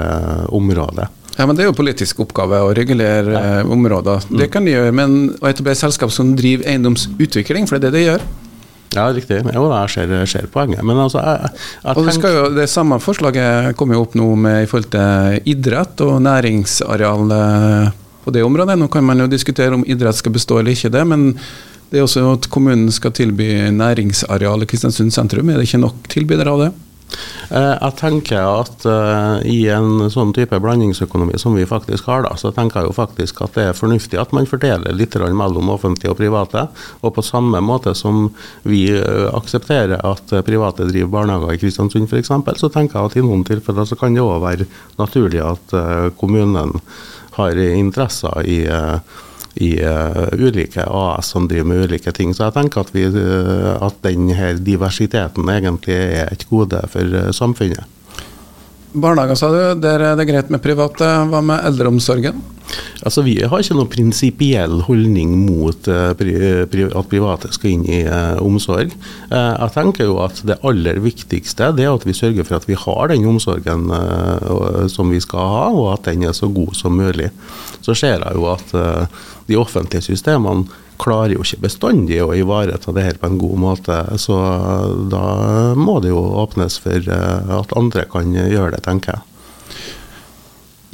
område. 0.49 1.11
Ja, 1.37 1.47
men 1.49 1.57
Det 1.57 1.63
er 1.63 1.71
jo 1.71 1.75
politisk 1.77 2.21
oppgave 2.21 2.59
å 2.61 2.73
regulere 2.77 3.33
ja. 3.33 3.43
eh, 3.59 3.71
områder. 3.73 4.27
Mm. 4.29 4.37
Det 4.41 4.49
kan 4.53 4.65
de 4.67 4.75
gjøre, 4.75 4.93
men 4.95 5.17
å 5.41 5.49
etablere 5.49 5.79
selskap 5.79 6.13
som 6.13 6.35
driver 6.37 6.67
eiendomsutvikling, 6.69 7.67
for 7.69 7.81
det 7.81 7.89
er 7.89 7.95
det 7.95 7.99
de 7.99 8.07
gjør. 8.07 8.25
Ja, 8.93 9.07
riktig. 9.09 9.39
Jo, 9.55 9.65
jeg 9.71 9.89
ser, 9.89 10.13
ser 10.29 10.47
poenget. 10.53 10.83
Men 10.85 10.99
altså, 11.01 11.23
jeg, 11.25 11.51
jeg 11.81 11.97
og 11.97 12.05
det, 12.05 12.31
jo, 12.35 12.45
det 12.53 12.67
samme 12.69 12.99
forslaget 13.01 13.73
kommer 13.79 13.97
jo 13.97 14.03
opp 14.05 14.17
nå 14.19 14.27
med 14.37 14.63
i 14.63 14.69
forhold 14.69 14.91
til 14.93 15.49
idrett 15.49 16.03
og 16.05 16.19
næringsareal 16.27 17.33
eh, 17.39 17.91
på 18.23 18.33
det 18.35 18.45
området. 18.45 18.77
Nå 18.79 18.89
kan 18.93 19.05
man 19.07 19.25
jo 19.25 19.29
diskutere 19.31 19.73
om 19.73 19.85
idrett 19.89 20.19
skal 20.19 20.35
bestå 20.35 20.61
eller 20.61 20.77
ikke, 20.77 20.93
det, 20.93 21.03
men 21.09 21.31
det 21.89 21.99
er 21.99 22.05
også 22.05 22.27
at 22.35 22.49
kommunen 22.53 22.93
skal 22.93 23.13
tilby 23.13 23.49
næringsareal 23.73 24.65
i 24.65 24.69
Kristiansund 24.69 25.13
sentrum. 25.13 25.49
Er 25.49 25.59
det 25.59 25.67
ikke 25.67 25.81
nok 25.81 26.07
tilbydere 26.13 26.53
av 26.53 26.67
det? 26.67 26.71
Eh, 27.53 27.73
jeg 27.77 27.95
tenker 27.99 28.41
at 28.41 28.85
uh, 28.87 29.37
i 29.45 29.67
en 29.73 30.07
sånn 30.11 30.31
type 30.33 30.57
blandingsøkonomi 30.63 31.37
som 31.41 31.53
vi 31.57 31.67
faktisk 31.69 32.07
har, 32.09 32.23
da, 32.25 32.33
så 32.39 32.53
tenker 32.55 32.81
jeg 32.81 32.89
jo 32.89 32.95
faktisk 32.97 33.43
at 33.45 33.57
det 33.57 33.65
er 33.69 33.77
fornuftig 33.77 34.19
at 34.21 34.33
man 34.35 34.47
fordeler 34.49 34.95
litt 34.95 35.13
mellom 35.13 35.69
offentlige 35.69 36.13
og 36.13 36.17
private. 36.17 36.65
Og 37.01 37.13
på 37.15 37.25
samme 37.25 37.61
måte 37.61 37.93
som 37.97 38.29
vi 38.65 38.87
uh, 38.95 39.29
aksepterer 39.35 40.01
at 40.01 40.33
private 40.47 40.89
driver 40.89 41.13
barnehager 41.19 41.53
i 41.53 41.61
Kristiansund 41.61 42.09
f.eks., 42.09 42.31
så 42.59 42.71
tenker 42.73 42.99
jeg 42.99 43.11
at 43.11 43.17
i 43.19 43.25
noen 43.25 43.45
tilfeller 43.47 43.85
så 43.87 43.99
kan 43.99 44.15
det 44.15 44.23
òg 44.23 44.41
være 44.43 44.69
naturlig 44.97 45.43
at 45.43 45.75
kommunen 46.17 46.73
har 47.37 47.57
interesser 47.57 48.45
i 48.45 48.59
i 49.61 49.75
uh, 49.85 50.29
ulike 50.33 50.85
AS 50.85 51.33
som 51.33 51.47
driver 51.47 51.67
med 51.69 51.83
ulike 51.85 52.13
ting. 52.15 52.33
Så 52.33 52.47
jeg 52.47 52.55
tenker 52.55 52.81
at, 52.81 52.93
vi, 52.95 53.05
uh, 53.05 53.75
at 53.85 53.99
denne 54.05 54.53
diversiteten 54.63 55.51
egentlig 55.53 55.97
er 55.97 56.31
et 56.33 56.47
gode 56.49 56.81
for 56.93 57.19
uh, 57.19 57.29
samfunnet. 57.35 57.85
Barnehager, 58.93 59.37
sa 59.37 59.49
du. 59.49 59.61
Der 59.81 60.01
er 60.11 60.17
det 60.17 60.29
greit 60.29 60.51
med 60.53 60.61
private. 60.61 61.07
Hva 61.29 61.41
med 61.45 61.65
eldreomsorgen? 61.69 62.41
Altså, 63.03 63.23
Vi 63.25 63.35
har 63.41 63.59
ikke 63.59 63.77
noen 63.77 63.91
prinsipiell 63.91 64.83
holdning 64.87 65.33
mot 65.45 65.89
pri, 66.19 66.35
pri, 66.71 66.87
at 66.89 67.09
private 67.11 67.51
skal 67.55 67.73
inn 67.73 67.83
i 67.87 68.03
uh, 68.07 68.39
omsorg. 68.43 68.93
Jeg 69.33 69.73
tenker 69.75 70.07
jo 70.07 70.19
at 70.23 70.41
Det 70.47 70.59
aller 70.65 70.99
viktigste 71.03 71.71
det 71.75 71.85
er 71.87 71.93
at 71.93 72.05
vi 72.07 72.15
sørger 72.15 72.47
for 72.47 72.59
at 72.59 72.67
vi 72.69 72.77
har 72.79 73.11
den 73.11 73.27
omsorgen 73.27 73.89
som 74.91 75.11
vi 75.11 75.19
skal 75.23 75.51
ha, 75.53 75.65
og 75.71 75.89
at 75.93 76.07
den 76.09 76.25
er 76.27 76.35
så 76.35 76.49
god 76.51 76.73
som 76.77 76.95
mulig. 76.97 77.29
Så 77.83 77.95
ser 77.97 78.21
jeg 78.21 78.37
jo 78.37 78.47
at 78.51 78.73
de 79.47 79.59
offentlige 79.59 80.05
systemene 80.05 80.67
klarer 81.01 81.35
jo 81.35 81.43
ikke 81.43 81.65
bestandig 81.65 82.21
å 82.23 82.31
ivareta 82.37 82.93
det 82.95 83.05
her 83.07 83.19
på 83.19 83.29
en 83.29 83.39
god 83.41 83.59
måte. 83.59 83.99
Så 84.21 84.37
da 85.11 85.25
må 85.77 85.99
det 86.03 86.13
jo 86.13 86.21
åpnes 86.43 86.79
for 86.83 87.11
at 87.11 87.77
andre 87.77 88.07
kan 88.11 88.33
gjøre 88.33 88.75
det, 88.75 88.83
tenker 88.87 89.17
jeg. 89.17 89.32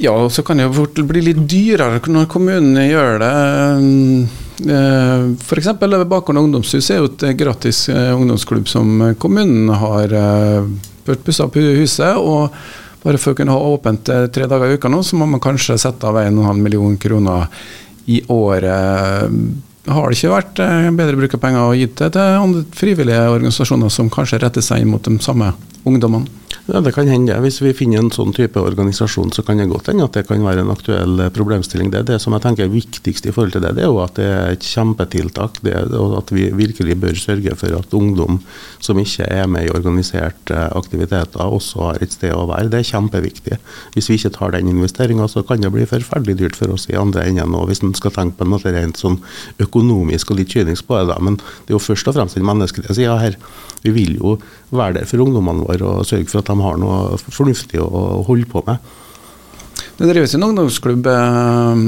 Ja, 0.00 0.14
og 0.16 0.30
så 0.32 0.40
kan 0.42 0.56
det 0.56 0.64
jo 0.64 0.76
fort 0.78 0.96
bli 1.10 1.20
litt 1.26 1.42
dyrere 1.50 2.00
når 2.08 2.28
kommunene 2.32 2.86
gjør 2.88 3.18
det. 3.20 3.32
Eh, 4.64 5.24
F.eks. 5.44 5.68
Bakgården 5.76 6.40
ungdomshus 6.40 6.88
er 6.88 7.02
jo 7.02 7.10
et 7.10 7.26
gratis 7.36 7.82
eh, 7.92 8.14
ungdomsklubb 8.16 8.68
som 8.68 9.10
kommunen 9.20 9.68
har 9.82 10.16
eh, 10.16 10.70
pussa 11.04 11.44
opp 11.44 11.60
huset. 11.60 12.16
og 12.16 12.48
bare 13.00 13.20
for 13.20 13.32
å 13.32 13.36
kunne 13.36 13.52
ha 13.56 13.68
åpent 13.74 14.08
tre 14.32 14.48
dager 14.48 14.72
i 14.72 14.76
uka 14.76 14.88
nå, 14.92 15.02
så 15.04 15.16
må 15.16 15.28
man 15.28 15.40
kanskje 15.40 15.78
sette 15.80 16.04
av 16.04 16.18
1,5 16.20 16.58
million 16.60 16.98
kroner 17.00 17.46
i 18.12 18.18
året. 18.28 19.32
Har 19.88 20.12
det 20.12 20.18
ikke 20.18 20.34
vært 20.34 20.60
bedre 20.98 21.16
bruk 21.16 21.36
av 21.36 21.40
penger 21.40 21.64
å 21.64 21.76
gi 21.76 21.88
det 21.88 22.10
til 22.12 22.42
andre 22.44 22.66
frivillige 22.76 23.24
organisasjoner 23.32 23.92
som 23.92 24.12
kanskje 24.12 24.42
retter 24.44 24.64
seg 24.64 24.84
inn 24.84 24.92
mot 24.92 25.04
de 25.04 25.16
samme 25.24 25.54
ungdommene? 25.88 26.39
Ja, 26.66 26.80
Det 26.80 26.92
kan 26.92 27.08
hende. 27.08 27.34
Hvis 27.40 27.60
vi 27.62 27.72
finner 27.72 28.02
en 28.02 28.10
sånn 28.12 28.34
type 28.36 28.60
organisasjon, 28.60 29.32
så 29.32 29.42
kan 29.42 29.58
det 29.58 29.68
godt 29.70 29.88
hende 29.88 30.04
at 30.04 30.14
det 30.16 30.26
kan 30.28 30.42
være 30.44 30.60
en 30.60 30.72
aktuell 30.72 31.18
eh, 31.24 31.30
problemstilling. 31.32 31.88
Det, 31.90 32.04
det 32.10 32.18
som 32.20 32.34
jeg 32.36 32.44
tenker 32.44 32.66
er 32.66 32.74
viktigst 32.74 33.26
i 33.26 33.32
forhold 33.32 33.54
til 33.54 33.64
det, 33.64 33.72
det 33.78 33.86
er 33.86 33.88
jo 33.88 34.00
at 34.04 34.18
det 34.18 34.26
er 34.28 34.52
et 34.52 34.66
kjempetiltak. 34.66 35.62
Det, 35.64 35.74
og 35.96 36.18
at 36.18 36.32
vi 36.34 36.50
virkelig 36.52 36.98
bør 37.00 37.16
sørge 37.16 37.56
for 37.58 37.78
at 37.78 37.96
ungdom 37.96 38.42
som 38.78 39.00
ikke 39.00 39.24
er 39.24 39.48
med 39.50 39.66
i 39.66 39.72
organiserte 39.72 40.56
eh, 40.56 40.68
aktiviteter, 40.76 41.40
også 41.40 41.86
har 41.88 42.04
et 42.04 42.14
sted 42.14 42.36
å 42.36 42.44
være. 42.52 42.68
Det 42.74 42.82
er 42.82 42.90
kjempeviktig. 42.92 43.60
Hvis 43.96 44.12
vi 44.12 44.20
ikke 44.20 44.34
tar 44.36 44.54
den 44.54 44.70
investeringa, 44.70 45.30
så 45.32 45.42
kan 45.46 45.64
det 45.64 45.72
bli 45.74 45.88
forferdelig 45.88 46.38
dyrt 46.42 46.60
for 46.60 46.76
oss 46.76 46.86
i 46.92 46.98
andre 47.00 47.24
enden. 47.24 47.56
òg, 47.56 47.70
hvis 47.72 47.82
man 47.86 47.96
skal 47.96 48.14
tenke 48.14 48.42
på 48.42 48.50
noe 48.50 48.76
rent 48.76 49.00
sånn 49.00 49.18
økonomisk 49.64 50.30
og 50.30 50.42
litt 50.42 50.52
kynisk 50.52 50.86
på 50.90 51.00
det, 51.00 51.08
da. 51.14 51.18
Men 51.24 51.40
det 51.40 51.72
er 51.72 51.78
jo 51.78 51.82
først 51.88 52.12
og 52.12 52.20
fremst 52.20 52.36
den 52.36 52.46
menneskelige 52.46 53.00
sida 53.00 53.16
her. 53.22 53.40
Vi 53.80 53.94
vil 53.96 54.18
jo 54.20 54.36
være 54.78 55.00
der 55.00 55.08
for 55.10 55.22
ungdommene 55.24 55.66
våre 55.66 55.94
og 56.00 56.08
sørge 56.08 56.28
for 56.30 56.42
at 56.42 56.50
de 56.50 56.64
har 56.64 56.80
noe 56.80 57.18
fornuftig 57.30 57.80
å 57.82 58.22
holde 58.26 58.48
på 58.50 58.62
med. 58.66 58.78
Det 60.00 60.08
drives 60.08 60.34
en 60.34 60.46
ungdomsklubb 60.46 61.08
eh, 61.12 61.80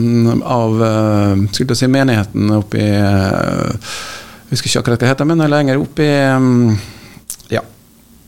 av 0.44 0.82
eh, 0.84 1.44
skulle 1.56 1.76
si, 1.78 1.88
menigheten 1.88 2.50
oppe 2.58 2.80
i 2.80 2.88
eh, 2.98 3.92
Jeg 4.50 4.58
husker 4.58 4.68
ikke 4.68 4.82
akkurat 4.82 4.98
hva 4.98 5.06
det 5.06 5.12
heter, 5.14 5.28
men 5.30 5.44
lenger 5.48 5.80
oppe 5.80 6.04
i 6.04 6.16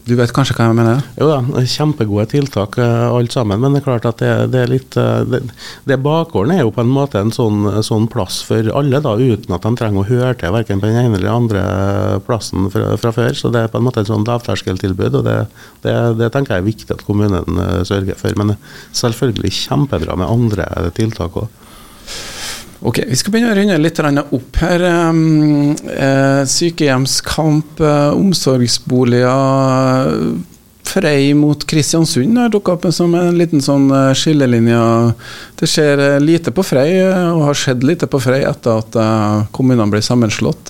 du 0.05 0.12
vet 0.19 0.33
kanskje 0.37 0.53
hva 0.59 0.67
jeg 0.69 0.77
mener? 0.77 0.99
Jo 1.17 1.31
da, 1.31 1.62
kjempegode 1.64 2.27
tiltak 2.29 2.77
alt 2.83 3.33
sammen. 3.33 3.61
Men 3.62 3.73
det 3.73 3.81
er 3.81 3.87
klart 3.87 4.09
at 4.09 4.21
det, 4.21 4.33
det 4.53 4.61
er 4.61 4.69
litt 4.69 4.99
eh, 5.01 5.23
det, 5.25 5.40
det 5.88 5.97
Bakgården 6.05 6.53
er 6.53 6.61
jo 6.61 6.75
på 6.77 6.83
en 6.85 6.93
måte 6.93 7.23
en 7.23 7.33
sånn, 7.33 7.64
sånn, 7.87 8.05
plass 8.12 8.43
for 8.45 8.69
alle, 8.77 9.01
da, 9.01 9.14
uten 9.17 9.57
at 9.57 9.64
de 9.64 9.73
trenger 9.81 10.03
å 10.03 10.09
høre 10.11 10.35
til 10.40 10.53
verken 10.53 10.83
på 10.83 10.90
den 10.90 11.01
ene 11.01 11.17
eller 11.17 11.33
andre 11.33 11.64
plassen 12.27 12.69
fra, 12.75 12.93
fra, 13.01 13.14
før. 13.17 13.33
Så 13.38 13.49
det 13.55 13.64
er 13.64 13.73
på 13.73 13.81
en 13.81 13.87
måte 13.88 14.05
et 14.05 14.12
sånn 14.12 14.29
lavterskeltilbud, 14.29 15.21
og 15.23 15.25
det, 15.25 15.38
det, 16.21 16.29
tenker 16.35 16.59
jeg 16.59 16.64
er 16.67 16.69
viktig 16.69 16.93
at 16.99 17.07
kommunen 17.09 17.64
eh, 17.64 17.81
sørger 17.88 18.21
for. 18.21 18.37
Men 18.40 18.59
selvfølgelig 18.93 19.57
kjempebra 19.62 20.21
med 20.21 20.29
andre 20.29 20.69
tiltak 21.01 21.40
òg. 21.40 21.49
Ok, 22.85 22.99
Vi 23.09 23.16
skal 23.16 23.33
begynne 23.33 23.49
å 23.49 23.57
runde 23.57 23.79
litt 23.81 23.97
opp 24.37 24.59
her. 24.61 24.83
Eh, 24.85 26.44
sykehjemskamp, 26.44 27.81
eh, 27.81 28.12
omsorgsboliger. 28.12 30.37
Frei 30.85 31.33
mot 31.33 31.64
Kristiansund 31.66 32.37
har 32.37 32.51
dukka 32.51 32.73
opp 32.77 32.92
som 32.92 33.14
en 33.14 33.38
liten 33.38 33.62
sånn 33.64 33.88
eh, 33.88 34.12
skillelinje. 34.12 35.14
Det 35.57 35.66
skjer 35.66 36.20
lite 36.20 36.53
på 36.53 36.62
Frei, 36.62 37.01
og 37.33 37.47
har 37.47 37.55
skjedd 37.57 37.83
lite 37.88 38.07
på 38.07 38.20
Frei 38.20 38.44
etter 38.44 38.85
at 38.85 38.92
kommunene 39.51 39.90
ble 39.90 40.03
sammenslått. 40.05 40.68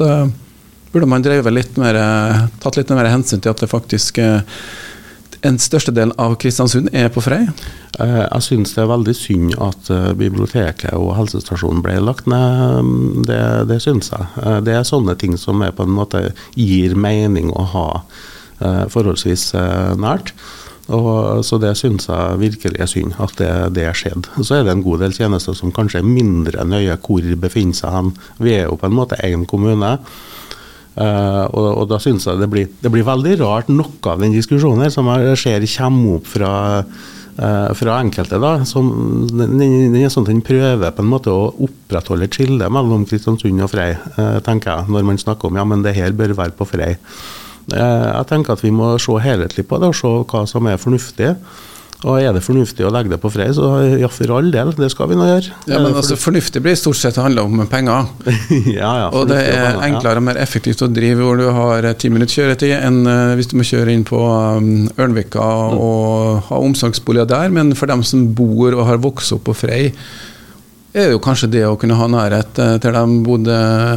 Burde 0.94 1.10
man 1.10 1.22
drevet 1.22 1.52
litt 1.52 1.76
mer, 1.76 1.98
tatt 2.62 2.76
litt 2.78 2.88
mer 2.94 3.10
hensyn 3.10 3.40
til 3.42 3.50
at 3.50 3.58
det 3.58 3.66
faktisk 3.66 4.22
en 5.44 5.58
største 5.60 5.92
del 5.94 6.12
av 6.20 6.36
Kristiansund 6.40 6.90
er 6.96 7.10
på 7.12 7.22
Frei? 7.24 7.42
Eh, 8.00 8.20
jeg 8.24 8.44
synes 8.46 8.74
det 8.74 8.82
er 8.82 8.90
veldig 8.90 9.14
synd 9.16 9.54
at 9.62 9.90
eh, 9.92 10.10
biblioteket 10.18 10.96
og 10.96 11.14
helsestasjonen 11.18 11.82
ble 11.84 11.98
lagt 12.02 12.28
ned. 12.30 12.80
Mm, 12.86 13.24
det, 13.28 13.40
det 13.70 13.80
synes 13.84 14.10
jeg. 14.12 14.28
Eh, 14.42 14.60
det 14.64 14.76
er 14.78 14.88
sånne 14.88 15.16
ting 15.20 15.36
som 15.40 15.62
på 15.64 15.86
en 15.86 15.96
måte 15.96 16.26
gir 16.56 16.96
mening 16.96 17.52
å 17.52 17.66
ha 17.74 17.88
forholdsvis 18.64 19.48
nært. 19.98 20.30
Og, 20.94 21.42
så 21.44 21.58
det 21.60 21.72
syns 21.76 22.06
jeg 22.06 22.38
virkelig 22.38 22.78
er 22.80 22.88
synd, 22.88 23.16
at 23.20 23.34
det, 23.40 23.50
det 23.76 23.88
skjedde. 23.98 24.44
Så 24.46 24.60
er 24.60 24.62
det 24.64 24.72
en 24.76 24.84
god 24.84 25.02
del 25.02 25.16
tjenester 25.16 25.56
som 25.58 25.72
kanskje 25.74 26.00
er 26.00 26.06
mindre 26.06 26.64
nøye 26.64 26.94
hvor 27.02 27.26
befinner 27.42 27.76
seg 27.76 27.92
hen. 27.92 28.12
Vi 28.38 28.54
er 28.54 28.68
jo 28.68 28.78
på 28.80 28.88
en 28.88 28.96
måte 28.96 29.18
én 29.26 29.42
kommune. 29.50 29.90
Uh, 30.94 31.42
og, 31.50 31.68
og, 31.80 31.84
da 31.90 31.98
synes 31.98 32.22
jeg 32.28 32.38
det 32.38 32.46
blir, 32.52 32.68
det 32.78 32.90
blir, 32.94 33.02
veldig 33.02 33.34
rart 33.40 33.70
noe 33.72 34.12
av 34.12 34.20
den 34.22 34.30
diskusjonen 34.30 34.84
her 34.84 34.92
som 34.94 35.08
jeg 35.10 35.40
ser 35.40 35.64
kommer 35.72 36.20
opp 36.20 36.28
fra, 36.30 36.50
uh, 36.84 37.70
fra 37.74 37.96
enkelte. 37.98 38.38
da, 38.38 38.52
som, 38.68 38.92
den, 39.26 39.56
den, 39.58 39.96
er 39.98 40.12
sånn 40.12 40.28
at 40.28 40.30
den 40.30 40.44
prøver 40.46 40.94
på 40.94 41.02
en 41.02 41.10
måte 41.10 41.34
å 41.34 41.48
opprettholde 41.66 42.28
et 42.28 42.38
skille 42.38 42.70
mellom 42.70 43.08
Kristiansund 43.10 43.66
og 43.66 43.72
Frei, 43.74 43.90
uh, 44.20 44.38
tenker 44.46 44.70
jeg, 44.70 44.94
når 44.94 45.08
man 45.10 45.18
snakker 45.18 45.50
om 45.50 45.58
ja, 45.58 45.66
men 45.66 45.82
det 45.82 45.96
her 45.98 46.14
bør 46.14 46.36
være 46.38 46.54
på 46.54 46.68
Frei. 46.70 46.94
jeg 47.74 48.26
tenker 48.30 48.54
at 48.54 48.62
vi 48.62 48.70
må 48.70 48.94
se 49.00 49.18
helhetlig 49.24 49.66
på 49.66 49.80
det 49.82 49.90
og 49.90 49.98
se 49.98 50.14
hva 50.30 50.46
som 50.46 50.70
er 50.70 50.78
fornuftig. 50.78 51.34
Og 52.04 52.20
er 52.20 52.34
det 52.36 52.42
fornuftig 52.44 52.84
å 52.84 52.90
legge 52.92 53.14
det 53.14 53.18
på 53.22 53.30
Frei, 53.32 53.46
så 53.56 53.68
ja, 53.96 54.10
for 54.12 54.32
all 54.36 54.50
del, 54.52 54.72
det 54.76 54.90
skal 54.92 55.08
vi 55.08 55.16
nå 55.16 55.24
gjøre. 55.28 55.54
Ja, 55.70 55.78
men 55.80 55.94
altså, 55.96 56.18
Fornuftig 56.20 56.60
blir 56.64 56.76
stort 56.76 56.98
sett 57.00 57.16
handla 57.20 57.46
om 57.48 57.62
penger. 57.70 58.10
ja, 58.76 58.90
ja, 59.00 59.06
og 59.08 59.30
det 59.30 59.40
er 59.54 59.80
enklere 59.86 60.20
og 60.20 60.26
mer 60.28 60.40
effektivt 60.42 60.84
å 60.84 60.90
drive 60.92 61.24
hvor 61.24 61.40
du 61.40 61.46
har 61.56 61.88
ti 62.00 62.10
minutter 62.12 62.42
kjøretid, 62.42 62.74
enn 62.76 63.00
uh, 63.08 63.32
hvis 63.38 63.48
du 63.52 63.56
må 63.56 63.66
kjøre 63.68 63.94
inn 63.96 64.04
på 64.08 64.20
um, 64.20 64.68
Ørnvika 65.00 65.48
og 65.78 66.44
ha 66.50 66.60
omsorgsboliger 66.60 67.30
der. 67.30 67.52
Men 67.54 67.72
for 67.78 67.88
dem 67.90 68.04
som 68.04 68.28
bor 68.36 68.76
og 68.76 68.86
har 68.90 69.00
vokst 69.04 69.32
opp 69.36 69.46
på 69.48 69.56
Frei, 69.64 69.82
er 71.02 71.10
jo 71.10 71.22
kanskje 71.22 71.50
det 71.50 71.64
å 71.66 71.78
kunne 71.80 71.96
ha 71.98 72.06
nærhet 72.10 72.58
eh, 72.62 72.76
til 72.82 72.94
dem 72.94 73.16
bodde 73.26 73.54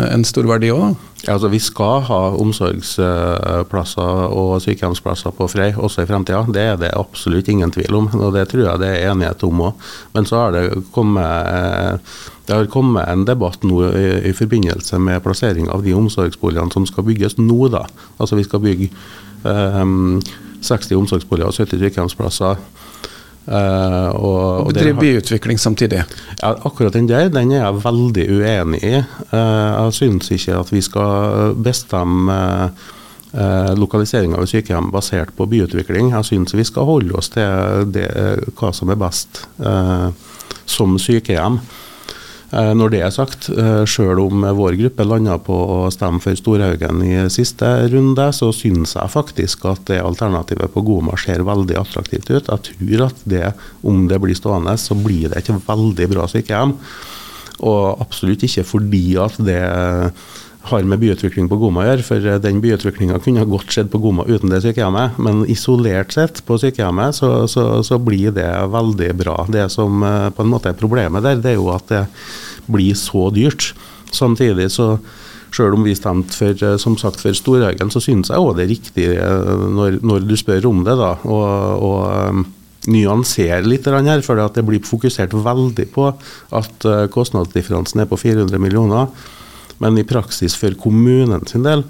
en 0.09 0.23
stor 0.25 0.47
verdi 0.49 0.71
òg? 0.73 0.95
Ja, 1.23 1.35
altså 1.35 1.49
Vi 1.51 1.59
skal 1.61 2.01
ha 2.07 2.19
omsorgsplasser 2.37 4.33
og 4.37 4.61
sykehjemsplasser 4.63 5.33
på 5.37 5.47
Frei 5.51 5.71
også 5.73 6.05
i 6.05 6.09
fremtida. 6.09 6.43
Det 6.53 6.63
er 6.63 6.79
det 6.81 6.93
absolutt 6.97 7.49
ingen 7.53 7.73
tvil 7.73 7.99
om, 7.99 8.09
og 8.15 8.33
det 8.33 8.47
tror 8.51 8.63
jeg 8.63 8.81
det 8.81 8.89
er 8.93 9.11
enighet 9.11 9.45
om 9.45 9.63
òg. 9.67 9.85
Men 10.15 10.29
så 10.29 10.41
har 10.41 10.57
det 10.57 10.65
kommet 10.95 11.53
eh, 11.53 12.17
det 12.47 12.55
har 12.55 12.69
kommet 12.71 13.09
en 13.11 13.25
debatt 13.27 13.65
nå 13.67 13.81
i, 13.91 14.05
i 14.29 14.33
forbindelse 14.33 14.97
med 15.03 15.19
plassering 15.25 15.67
av 15.67 15.83
de 15.83 15.91
omsorgsboligene 15.97 16.71
som 16.71 16.85
skal 16.87 17.03
bygges 17.03 17.35
nå. 17.41 17.67
da. 17.73 17.83
Altså 18.17 18.39
Vi 18.39 18.45
skal 18.47 18.63
bygge 18.63 18.87
um, 19.43 20.21
60 20.63 20.95
omsorgsboliger 20.95 21.51
og 21.51 21.57
70 21.57 21.83
sykehjemsplasser 21.83 22.61
Uh, 23.47 24.11
og, 24.11 24.65
og 24.65 24.73
bedrive 24.73 24.99
byutvikling 24.99 25.59
samtidig? 25.59 26.01
Ja, 26.41 26.49
akkurat 26.51 26.97
den 26.97 27.07
der 27.07 27.29
den 27.31 27.53
er 27.55 27.61
jeg 27.61 27.79
veldig 27.85 28.25
uenig 28.35 28.81
i. 28.83 28.97
Uh, 29.31 29.85
jeg 29.85 29.93
syns 30.01 30.31
ikke 30.35 30.59
at 30.59 30.73
vi 30.73 30.81
skal 30.83 31.55
bestemme 31.55 32.37
uh, 32.67 33.71
lokalisering 33.79 34.35
av 34.35 34.49
sykehjem 34.51 34.91
basert 34.91 35.31
på 35.37 35.47
byutvikling. 35.47 36.11
Jeg 36.11 36.27
syns 36.27 36.57
vi 36.59 36.67
skal 36.67 36.89
holde 36.91 37.15
oss 37.15 37.31
til 37.31 37.87
det, 37.95 38.09
hva 38.59 38.73
som 38.75 38.91
er 38.91 38.99
best 38.99 39.45
som 40.67 40.99
sykehjem. 40.99 41.61
Eh, 42.47 42.71
når 42.79 42.93
det 42.93 43.01
er 43.03 43.11
sagt, 43.11 43.49
sjøl 43.49 44.13
selv 44.15 44.21
om 44.23 44.45
vår 44.55 44.77
gruppe 44.79 45.05
landa 45.07 45.35
på 45.43 45.55
å 45.55 45.79
stemme 45.91 46.21
for 46.23 46.37
Storhaugen 46.39 47.03
i 47.03 47.25
siste 47.33 47.67
runde, 47.91 48.29
så 48.31 48.53
syns 48.55 48.95
jeg 48.95 49.13
faktisk 49.13 49.67
at 49.67 49.83
det 49.89 49.99
alternativet 49.99 50.71
på 50.71 50.85
Goma 50.87 51.17
ser 51.19 51.43
veldig 51.47 51.75
attraktivt 51.81 52.31
ut. 52.31 52.47
Jeg 52.47 52.65
tror 52.69 53.05
at 53.09 53.21
det, 53.27 53.45
om 53.83 54.07
det 54.07 54.21
blir 54.23 54.37
stående, 54.37 54.77
så 54.79 54.95
blir 54.95 55.33
det 55.33 55.43
ikke 55.43 55.59
veldig 55.67 56.09
bra 56.15 56.27
sykehjem. 56.31 56.77
Og 57.67 58.03
absolutt 58.03 58.45
ikke 58.45 58.63
fordi 58.67 59.05
at 59.19 59.39
det 59.41 59.61
har 60.69 60.87
med 60.87 61.01
byutvikling 61.01 61.49
på 61.51 61.59
Goma 61.61 61.83
å 61.83 61.87
gjøre, 61.87 62.05
for 62.05 62.27
den 62.43 62.61
byutviklinga 62.63 63.19
kunne 63.23 63.43
ha 63.43 63.49
godt 63.49 63.73
skjedd 63.73 63.91
på 63.93 64.01
Goma 64.03 64.25
uten 64.27 64.51
det 64.51 64.61
sykehjemmet. 64.65 65.19
Men 65.23 65.45
isolert 65.49 66.15
sett 66.15 66.41
på 66.47 66.59
sykehjemmet 66.61 67.19
så, 67.19 67.31
så, 67.51 67.67
så, 67.85 67.99
blir 68.01 68.35
det 68.35 68.49
veldig 68.73 69.11
bra. 69.19 69.37
Det 69.51 69.67
som 69.73 70.03
eh, 70.03 70.27
på 70.33 70.45
en 70.45 70.51
måte 70.51 70.71
er 70.71 70.79
problemet 70.79 71.25
der, 71.25 71.39
det 71.43 71.55
er 71.55 71.61
jo 71.61 71.71
at 71.75 71.87
det 71.91 72.03
blir 72.67 72.97
så 72.99 73.29
dyrt. 73.33 73.71
Samtidig 74.15 74.71
så 74.75 74.95
Sjøl 75.47 75.77
om 75.77 75.85
vi 75.85 75.93
stemte 75.95 76.35
for, 76.35 76.51
eh, 76.51 76.75
som 76.81 76.97
sagt, 76.99 77.21
for 77.23 77.35
Storhaugen, 77.35 77.91
så 77.93 78.01
synes 78.03 78.29
jeg 78.29 78.43
òg 78.43 78.57
det 78.57 78.65
er 78.65 78.73
riktig 78.73 79.07
eh, 79.15 79.55
når, 79.71 80.01
når, 80.03 80.27
du 80.27 80.35
spør 80.37 80.67
om 80.69 80.83
det. 80.83 80.97
da, 80.99 81.13
og, 81.23 81.87
og 81.87 82.45
nyansere 82.87 83.65
litt 83.67 83.87
her, 83.87 84.21
for 84.23 84.39
det 84.39 84.63
blir 84.65 84.83
fokusert 84.85 85.33
veldig 85.33 85.87
på 85.93 86.07
at 86.55 86.87
eh, 86.87 87.07
kostnadsdifferansen 87.11 88.03
er 88.03 88.09
på 88.09 88.19
400 88.19 88.61
millioner. 88.63 89.07
Men 89.83 89.97
i 89.99 90.05
praksis 90.07 90.55
for 90.57 90.75
kommunen 90.79 91.45
sin 91.49 91.65
del 91.67 91.83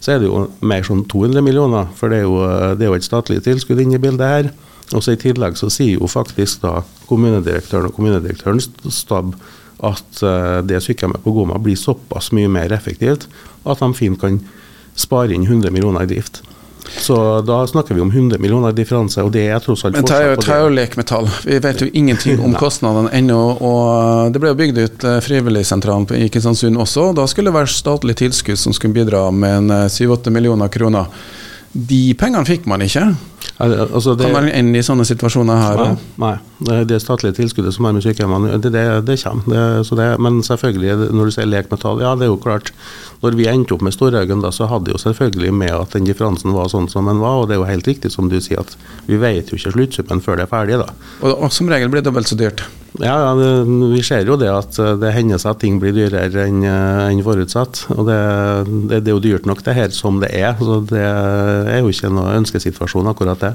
så 0.00 0.12
er 0.12 0.20
det 0.20 0.28
jo 0.28 0.44
mer 0.60 0.84
sånn 0.86 1.02
200 1.08 1.42
millioner, 1.42 1.88
for 1.96 2.12
det 2.12 2.20
er 2.20 2.26
jo, 2.26 2.36
det 2.78 2.84
er 2.84 2.90
jo 2.92 2.98
et 2.98 3.06
statlig 3.06 3.40
tilskudd 3.42 3.80
inne 3.82 3.96
i 3.98 4.02
bildet 4.02 4.28
her. 4.28 4.50
Og 4.94 5.02
så 5.02 5.16
I 5.16 5.20
tillegg 5.20 5.56
så 5.58 5.70
sier 5.72 5.96
jo 5.96 6.06
faktisk 6.10 6.62
da 6.62 6.82
kommunedirektøren 7.08 7.88
og 7.88 7.96
kommunedirektørens 7.96 8.68
stab 8.94 9.32
at 9.84 10.20
uh, 10.22 10.62
det 10.64 10.78
sykehjemmet 10.84 11.24
på 11.24 11.32
Goma 11.36 11.58
blir 11.60 11.76
såpass 11.80 12.30
mye 12.36 12.48
mer 12.48 12.72
effektivt 12.72 13.26
at 13.66 13.82
de 13.82 13.88
fint 13.98 14.20
kan 14.20 14.38
spare 14.96 15.34
inn 15.34 15.44
100 15.44 15.74
millioner 15.74 16.06
i 16.06 16.12
drift. 16.14 16.40
Så 16.98 17.40
da 17.46 17.66
snakker 17.66 17.94
vi 17.94 18.00
om 18.00 18.10
100 18.10 18.38
millioner 18.38 18.72
differanse, 18.72 19.22
og 19.22 19.32
det 19.34 19.46
er 19.50 19.62
tross 19.62 19.84
alt 19.84 19.96
Men 19.96 20.06
ta 20.06 20.58
jo 20.62 20.72
lek 20.72 20.96
med 20.98 21.08
tall. 21.10 21.28
Vi 21.44 21.58
vet 21.62 21.82
jo 21.82 21.88
ingenting 21.92 22.42
om 22.44 22.54
kostnadene 22.62 23.12
ennå. 23.16 23.40
og 23.60 24.32
Det 24.32 24.42
ble 24.42 24.52
jo 24.52 24.58
bygd 24.58 24.82
ut 24.82 25.06
eh, 25.08 25.18
Frivilligsentralen 25.24 26.08
i 26.18 26.28
Kristiansund 26.32 26.78
også. 26.82 27.10
og 27.10 27.18
Da 27.20 27.26
skulle 27.30 27.50
det 27.50 27.58
være 27.58 27.72
statlig 27.72 28.16
tilskudd 28.22 28.60
som 28.60 28.76
skulle 28.76 28.96
bidra 28.96 29.28
med 29.30 29.70
7-8 29.70 30.30
eh, 30.30 30.34
millioner 30.34 30.72
kroner. 30.72 31.10
De 31.76 32.02
pengene 32.16 32.46
fikk 32.48 32.68
man 32.70 32.84
ikke. 32.86 33.10
Altså 33.56 34.14
det, 34.14 34.26
kan 34.26 34.34
man 34.34 34.50
ende 34.52 34.80
i 34.80 34.84
sånne 34.84 35.06
situasjoner 35.08 35.60
her? 35.60 35.82
Nei, 36.20 36.34
nei. 36.66 36.78
det 36.88 36.98
statlige 37.00 37.38
tilskuddet 37.38 37.72
som 37.72 37.88
er 37.88 37.94
med 37.96 38.04
sykehjemmene, 38.04 38.58
det, 38.60 38.72
det, 38.74 38.84
det 39.08 39.16
kommer. 39.22 39.82
Det, 39.88 40.08
men 40.20 40.42
selvfølgelig, 40.44 41.10
når 41.16 41.30
du 41.30 41.34
sier 41.36 41.48
lek 41.48 41.70
med 41.72 41.80
tall, 41.80 42.02
ja 42.04 42.12
det 42.18 42.28
er 42.28 42.32
jo 42.34 42.40
klart. 42.42 42.72
Når 43.22 43.36
vi 43.38 43.48
endte 43.48 43.76
opp 43.76 43.84
med 43.86 43.94
Storhaugen, 43.96 44.42
da, 44.44 44.52
så 44.52 44.68
hadde 44.68 44.92
jo 44.92 45.00
selvfølgelig 45.00 45.52
med 45.56 45.72
at 45.72 45.96
den 45.96 46.08
differansen 46.08 46.52
var 46.56 46.68
sånn 46.72 46.90
som 46.92 47.08
den 47.08 47.22
var. 47.22 47.42
Og 47.42 47.48
det 47.48 47.56
er 47.56 47.62
jo 47.62 47.68
helt 47.70 47.88
riktig 47.88 48.12
som 48.12 48.28
du 48.32 48.36
sier, 48.44 48.60
at 48.60 48.76
vi 49.08 49.20
vet 49.20 49.48
jo 49.48 49.56
ikke 49.56 49.72
sluttsummen 49.76 50.24
før 50.24 50.40
det 50.40 50.46
er 50.46 50.52
ferdig. 50.52 50.80
da. 50.82 50.90
Og, 51.22 51.46
og 51.46 51.54
som 51.54 51.72
regel 51.72 51.92
blir 51.92 52.04
det 52.04 52.10
dobbelt 52.10 52.28
så 52.28 52.36
dyrt? 52.38 52.66
Ja, 53.00 53.16
ja 53.20 53.32
vi 53.36 54.02
ser 54.04 54.24
jo 54.28 54.38
det 54.40 54.48
at 54.52 54.78
det 55.00 55.12
hender 55.12 55.40
seg 55.40 55.54
at 55.54 55.60
ting 55.64 55.80
blir 55.80 55.94
dyrere 55.96 56.46
enn 56.46 56.62
en 56.64 57.24
forutsatt. 57.24 57.86
Og 57.96 58.06
det, 58.08 58.20
det, 58.92 59.00
det, 59.00 59.10
er 59.10 59.16
jo 59.16 59.24
dyrt 59.24 59.48
nok 59.48 59.64
det 59.66 59.76
her 59.76 59.92
som 59.96 60.20
det 60.22 60.32
er. 60.36 60.54
Så 60.60 60.80
det 60.92 61.02
er 61.02 61.80
jo 61.80 61.92
ikke 61.92 62.12
noe 62.12 62.36
ønskesituasjon 62.40 63.10
akkurat 63.10 63.25
det. 63.34 63.54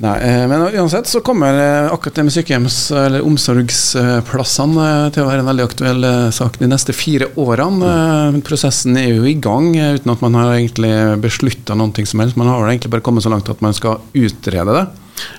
Nei, 0.00 0.16
eh, 0.24 0.46
men 0.48 0.62
uansett 0.80 1.06
så 1.06 1.20
kommer 1.20 1.54
eh, 1.60 1.92
akkurat 1.92 2.14
det 2.14 2.22
med 2.24 2.32
sykehjems- 2.32 2.92
eller 2.96 3.24
omsorgsplassene 3.26 4.86
eh, 4.86 5.08
til 5.12 5.24
å 5.24 5.28
være 5.28 5.44
en 5.44 5.50
veldig 5.50 5.66
aktuell 5.66 6.06
sak 6.32 6.56
de 6.60 6.70
neste 6.70 6.94
fire 6.96 7.28
årene. 7.40 7.90
Mm. 8.32 8.38
Prosessen 8.46 8.96
er 8.96 9.10
jo 9.12 9.28
i 9.28 9.36
gang 9.36 9.74
uten 9.76 10.14
at 10.14 10.24
man 10.24 10.38
har 10.38 10.54
egentlig 10.54 10.94
beslutta 11.20 11.76
noe 11.76 12.06
som 12.08 12.24
helst. 12.24 12.38
Man 12.40 12.48
har 12.48 12.62
vel 12.62 12.72
egentlig 12.72 12.94
bare 12.94 13.04
kommet 13.04 13.26
så 13.26 13.32
langt 13.32 13.52
at 13.52 13.60
man 13.64 13.76
skal 13.76 14.00
utrede 14.16 14.78
det. 14.78 14.86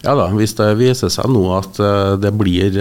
Ja 0.05 0.13
da, 0.13 0.27
hvis 0.37 0.53
det 0.59 0.75
viser 0.77 1.09
seg 1.09 1.31
nå 1.33 1.41
at 1.57 1.79
det 2.21 2.29
blir 2.37 2.75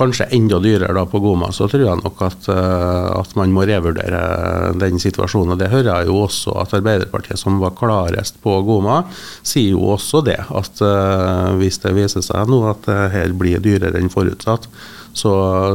kanskje 0.00 0.26
enda 0.32 0.58
dyrere 0.62 0.94
da 0.96 1.04
på 1.08 1.20
Goma, 1.20 1.50
så 1.52 1.68
tror 1.68 1.84
jeg 1.84 2.00
nok 2.00 2.22
at, 2.24 2.48
eh, 2.48 3.08
at, 3.20 3.34
man 3.36 3.52
må 3.54 3.66
revurdere 3.68 4.72
den 4.80 5.00
situasjonen. 5.02 5.58
Det 5.60 5.70
hører 5.72 5.90
jeg 5.90 6.08
jo 6.08 6.22
også 6.24 6.54
at 6.62 6.74
Arbeiderpartiet, 6.78 7.40
som 7.40 7.60
var 7.60 7.76
klarest 7.78 8.40
på 8.44 8.56
Goma, 8.66 9.02
sier 9.46 9.74
jo 9.74 9.92
også 9.96 10.22
det. 10.26 10.38
At 10.48 10.80
uh, 10.82 11.52
hvis 11.60 11.80
det 11.82 11.92
viser 11.96 12.24
seg 12.24 12.48
nå 12.50 12.62
at 12.70 12.86
det 12.88 12.98
her 13.14 13.34
blir 13.36 13.62
dyrere 13.62 14.00
enn 14.00 14.12
forutsatt, 14.12 14.68
så 15.16 15.32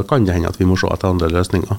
kan 0.08 0.26
det 0.26 0.36
hende 0.36 0.50
at 0.50 0.58
vi 0.60 0.66
må 0.68 0.78
se 0.80 0.90
etter 0.90 1.12
andre 1.12 1.30
løsninger. 1.32 1.78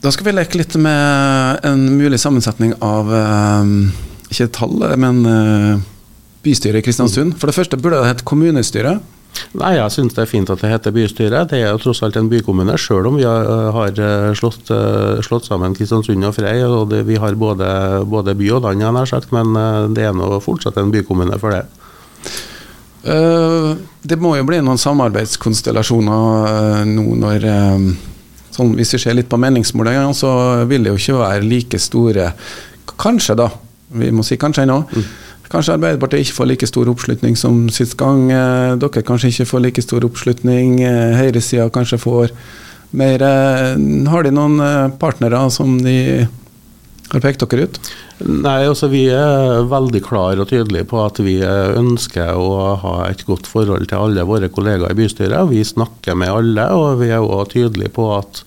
Da 0.00 0.12
skal 0.14 0.30
vi 0.30 0.36
leke 0.38 0.56
litt 0.56 0.74
med 0.80 1.64
en 1.68 1.86
mulig 2.00 2.20
sammensetning 2.22 2.72
av 2.80 3.12
uh, 3.12 3.64
ikke 4.32 4.50
tall, 4.56 4.84
men 5.00 5.24
bystyret 6.44 6.80
i 6.80 6.86
Kristiansund. 6.86 7.36
For 7.36 7.50
det 7.50 7.58
første 7.58 7.76
burde 7.76 8.00
det 8.00 8.14
hett 8.14 8.28
kommunestyre. 8.28 9.00
Nei, 9.58 9.72
Jeg 9.76 9.90
synes 9.94 10.14
det 10.14 10.22
er 10.22 10.28
fint 10.30 10.50
at 10.52 10.60
det 10.62 10.68
heter 10.70 10.92
bystyre. 10.94 11.40
Det 11.50 11.58
er 11.58 11.72
jo 11.72 11.80
tross 11.82 12.02
alt 12.06 12.16
en 12.18 12.28
bykommune, 12.30 12.76
sjøl 12.78 13.08
om 13.10 13.16
vi 13.18 13.26
har 13.26 13.98
eh, 13.98 14.30
slått, 14.38 14.70
eh, 14.74 15.18
slått, 15.26 15.48
sammen 15.48 15.74
Kristiansund 15.74 16.26
og 16.26 16.34
Frei. 16.36 16.58
og 16.64 16.90
det, 16.92 17.00
Vi 17.08 17.16
har 17.18 17.34
både, 17.34 17.66
både, 18.06 18.34
by 18.38 18.50
og 18.56 18.62
land, 18.68 18.84
nær 18.84 19.10
sagt, 19.10 19.32
men 19.32 19.56
eh, 19.56 19.88
det 19.96 20.04
er 20.06 20.14
nå 20.14 20.40
fortsatt 20.44 20.78
en 20.78 20.92
bykommune 20.94 21.38
for 21.42 21.50
det. 21.56 21.64
det 24.02 24.18
må 24.20 24.36
jo 24.36 24.44
bli 24.44 24.58
noen 24.60 24.78
samarbeidskonstellasjoner 24.78 26.84
nå 26.84 27.02
når 27.16 27.46
sånn, 28.52 28.74
Hvis 28.76 28.92
vi 28.92 28.98
ser 29.00 29.14
litt 29.16 29.30
på 29.30 29.40
meningsmålingene, 29.40 30.12
så 30.14 30.64
vil 30.68 30.84
det 30.84 30.92
jo 30.92 30.98
ikke 31.00 31.22
være 31.22 31.48
like 31.48 31.78
store 31.80 32.32
Kanskje, 33.00 33.34
da. 33.38 33.48
Vi 33.96 34.10
må 34.12 34.22
si 34.22 34.36
kanskje 34.36 34.62
ennå. 34.66 34.84
Mm 34.84 35.04
Kanskje 35.50 35.74
Arbeiderpartiet 35.74 36.28
ikke 36.28 36.36
får 36.36 36.46
like 36.46 36.66
stor 36.70 36.88
oppslutning 36.92 37.36
som 37.38 37.64
sist 37.74 37.96
gang. 37.98 38.28
Eh, 38.30 38.76
dere 38.78 39.02
kanskje 39.06 39.32
ikke 39.32 39.48
får 39.50 39.64
like 39.64 39.82
stor 39.82 40.06
oppslutning. 40.06 40.76
Eh, 40.86 41.16
høyresida 41.18 41.66
kanskje 41.74 41.98
får 41.98 42.30
mer. 42.94 43.22
Eh, 43.22 43.72
har 44.12 44.22
de 44.22 44.30
noen 44.30 44.94
partnere 45.02 45.42
som 45.50 45.74
de 45.82 46.28
har 47.10 47.24
pekt 47.24 47.42
dere 47.42 47.66
ut? 47.66 47.80
Nei, 48.20 48.60
altså 48.68 48.86
Vi 48.92 49.08
er 49.10 49.66
veldig 49.66 50.02
klare 50.06 50.44
og 50.44 50.50
tydelige 50.52 50.86
på 50.86 51.02
at 51.02 51.18
vi 51.18 51.40
ønsker 51.42 52.36
å 52.38 52.76
ha 52.78 52.96
et 53.08 53.24
godt 53.26 53.48
forhold 53.50 53.88
til 53.90 53.98
alle 53.98 54.22
våre 54.28 54.52
kollegaer 54.52 54.94
i 54.94 55.00
bystyret. 55.02 55.50
Vi 55.50 55.64
snakker 55.66 56.14
med 56.14 56.30
alle, 56.30 56.70
og 56.70 57.00
vi 57.02 57.10
er 57.10 57.18
også 57.18 57.56
tydelige 57.56 57.96
på 57.96 58.06
at 58.20 58.44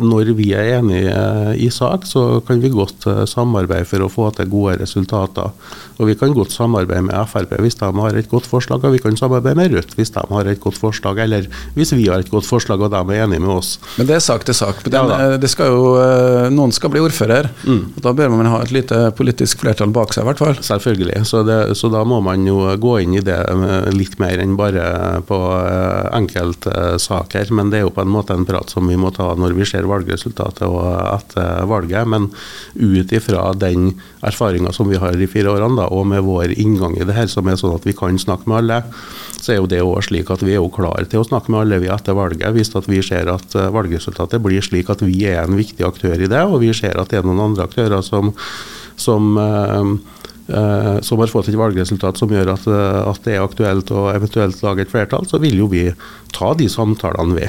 når 0.00 0.32
vi 0.38 0.52
er 0.56 0.78
enige 0.78 1.12
i 1.60 1.68
sak, 1.72 2.06
så 2.08 2.40
kan 2.46 2.62
vi 2.62 2.70
godt 2.72 3.06
eh, 3.10 3.24
samarbeide 3.28 3.88
for 3.88 4.04
å 4.04 4.10
få 4.12 4.30
til 4.36 4.48
gode 4.52 4.78
resultater. 4.80 5.52
Og 6.00 6.08
Vi 6.08 6.16
kan 6.18 6.32
godt 6.34 6.50
samarbeide 6.50 7.04
med 7.06 7.28
Frp 7.30 7.52
hvis 7.62 7.76
de 7.78 7.88
har 7.94 8.16
et 8.16 8.30
godt 8.30 8.48
forslag, 8.48 8.82
og 8.82 8.94
vi 8.94 9.00
kan 9.02 9.16
samarbeide 9.16 9.58
med 9.58 9.74
Rødt 9.76 9.92
hvis 9.98 10.10
de 10.14 10.22
har 10.30 10.48
et 10.48 10.60
godt 10.60 10.80
forslag, 10.80 11.20
eller 11.22 11.46
hvis 11.76 11.92
vi 11.94 12.08
har 12.08 12.24
et 12.24 12.30
godt 12.32 12.48
forslag 12.48 12.80
og 12.82 12.90
de 12.90 13.02
er 13.02 13.24
enige 13.26 13.44
med 13.44 13.52
oss. 13.54 13.76
Men 13.98 14.08
det 14.08 14.16
er 14.16 14.24
sak 14.24 14.46
til 14.48 14.56
sak. 14.56 14.82
Den, 14.88 15.12
ja, 15.12 15.36
eh, 15.36 15.48
skal 15.52 15.70
jo, 15.70 15.84
eh, 16.00 16.48
noen 16.54 16.72
skal 16.74 16.90
bli 16.92 17.02
ordfører, 17.04 17.50
mm. 17.62 17.82
og 17.96 18.00
da 18.06 18.14
bør 18.16 18.32
man 18.32 18.50
ha 18.50 18.62
et 18.64 18.74
lite 18.74 18.98
politisk 19.18 19.62
flertall 19.62 19.92
bak 19.94 20.14
seg, 20.14 20.24
i 20.24 20.30
hvert 20.30 20.42
fall. 20.42 20.56
Selvfølgelig, 20.64 21.22
så, 21.28 21.44
det, 21.46 21.60
så 21.78 21.92
da 21.92 22.02
må 22.08 22.22
man 22.24 22.46
jo 22.48 22.64
gå 22.80 22.96
inn 23.04 23.18
i 23.18 23.24
det 23.24 23.38
litt 23.92 24.18
mer 24.22 24.40
enn 24.42 24.56
bare 24.58 25.20
på 25.28 25.38
enkeltsaker. 26.16 27.52
Men 27.54 27.70
det 27.70 27.82
er 27.82 27.86
jo 27.86 27.94
på 27.94 28.04
en 28.04 28.12
måte 28.12 28.34
en 28.36 28.46
prat 28.48 28.72
som 28.72 28.88
vi 28.88 28.98
må 28.98 29.12
ta 29.14 29.32
når 29.38 29.56
vi 29.58 29.68
ser 29.68 29.81
ser 29.82 29.90
valgresultatet 29.90 30.64
og 30.68 30.84
etter 31.12 31.66
valget. 31.68 32.08
Men 32.08 32.30
ut 32.74 33.12
ifra 33.12 33.50
den 33.58 33.92
erfaringa 34.22 34.72
som 34.72 34.88
vi 34.90 35.00
har 35.02 35.16
i 35.18 35.28
fire 35.30 35.52
årene, 35.52 35.80
da, 35.80 35.88
og 35.90 36.06
med 36.06 36.22
vår 36.26 36.54
inngang 36.56 36.96
i 36.98 37.06
det 37.06 37.16
her, 37.16 37.28
som 37.30 37.48
er 37.48 37.58
sånn 37.60 37.76
at 37.76 37.86
vi 37.86 37.96
kan 37.96 38.18
snakke 38.18 38.48
med 38.48 38.62
alle, 38.62 38.82
så 39.42 39.54
er 39.54 39.60
jo 39.60 39.70
det 39.70 39.82
òg 39.82 40.04
slik 40.06 40.30
at 40.30 40.44
vi 40.44 40.54
er 40.54 40.62
jo 40.62 40.70
klare 40.72 41.04
til 41.10 41.22
å 41.22 41.26
snakke 41.26 41.50
med 41.50 41.64
alle 41.64 41.82
vi 41.82 41.90
etter 41.90 42.16
valget. 42.16 42.54
Hvis 42.54 42.74
at 42.78 42.88
vi 42.90 43.02
ser 43.02 43.30
at 43.32 43.58
eh, 43.58 43.70
valgresultatet 43.74 44.42
blir 44.42 44.62
slik 44.62 44.90
at 44.92 45.02
vi 45.02 45.24
er 45.26 45.42
en 45.42 45.58
viktig 45.58 45.86
aktør 45.86 46.14
i 46.14 46.30
det, 46.30 46.42
og 46.46 46.62
vi 46.62 46.72
ser 46.76 46.98
at 47.00 47.10
det 47.10 47.20
er 47.20 47.26
noen 47.26 47.50
andre 47.50 47.66
aktører 47.66 48.04
som, 48.06 48.34
som 49.00 49.32
uh, 49.38 49.94
som 51.06 51.20
har 51.22 51.30
fått 51.30 51.48
et 51.48 51.56
valgresultat 51.56 52.18
som 52.18 52.32
gjør 52.34 52.50
at, 52.52 52.64
at, 52.66 53.20
det 53.24 53.36
er 53.36 53.44
aktuelt 53.44 53.92
å 53.94 54.08
eventuelt 54.10 54.58
lage 54.66 54.84
et 54.84 54.90
flertall, 54.90 55.24
så 55.30 55.38
vil 55.40 55.54
jo 55.62 55.68
vi 55.70 55.84
ta 56.34 56.50
de 56.58 56.66
samtalene, 56.68 57.38
vi. 57.38 57.46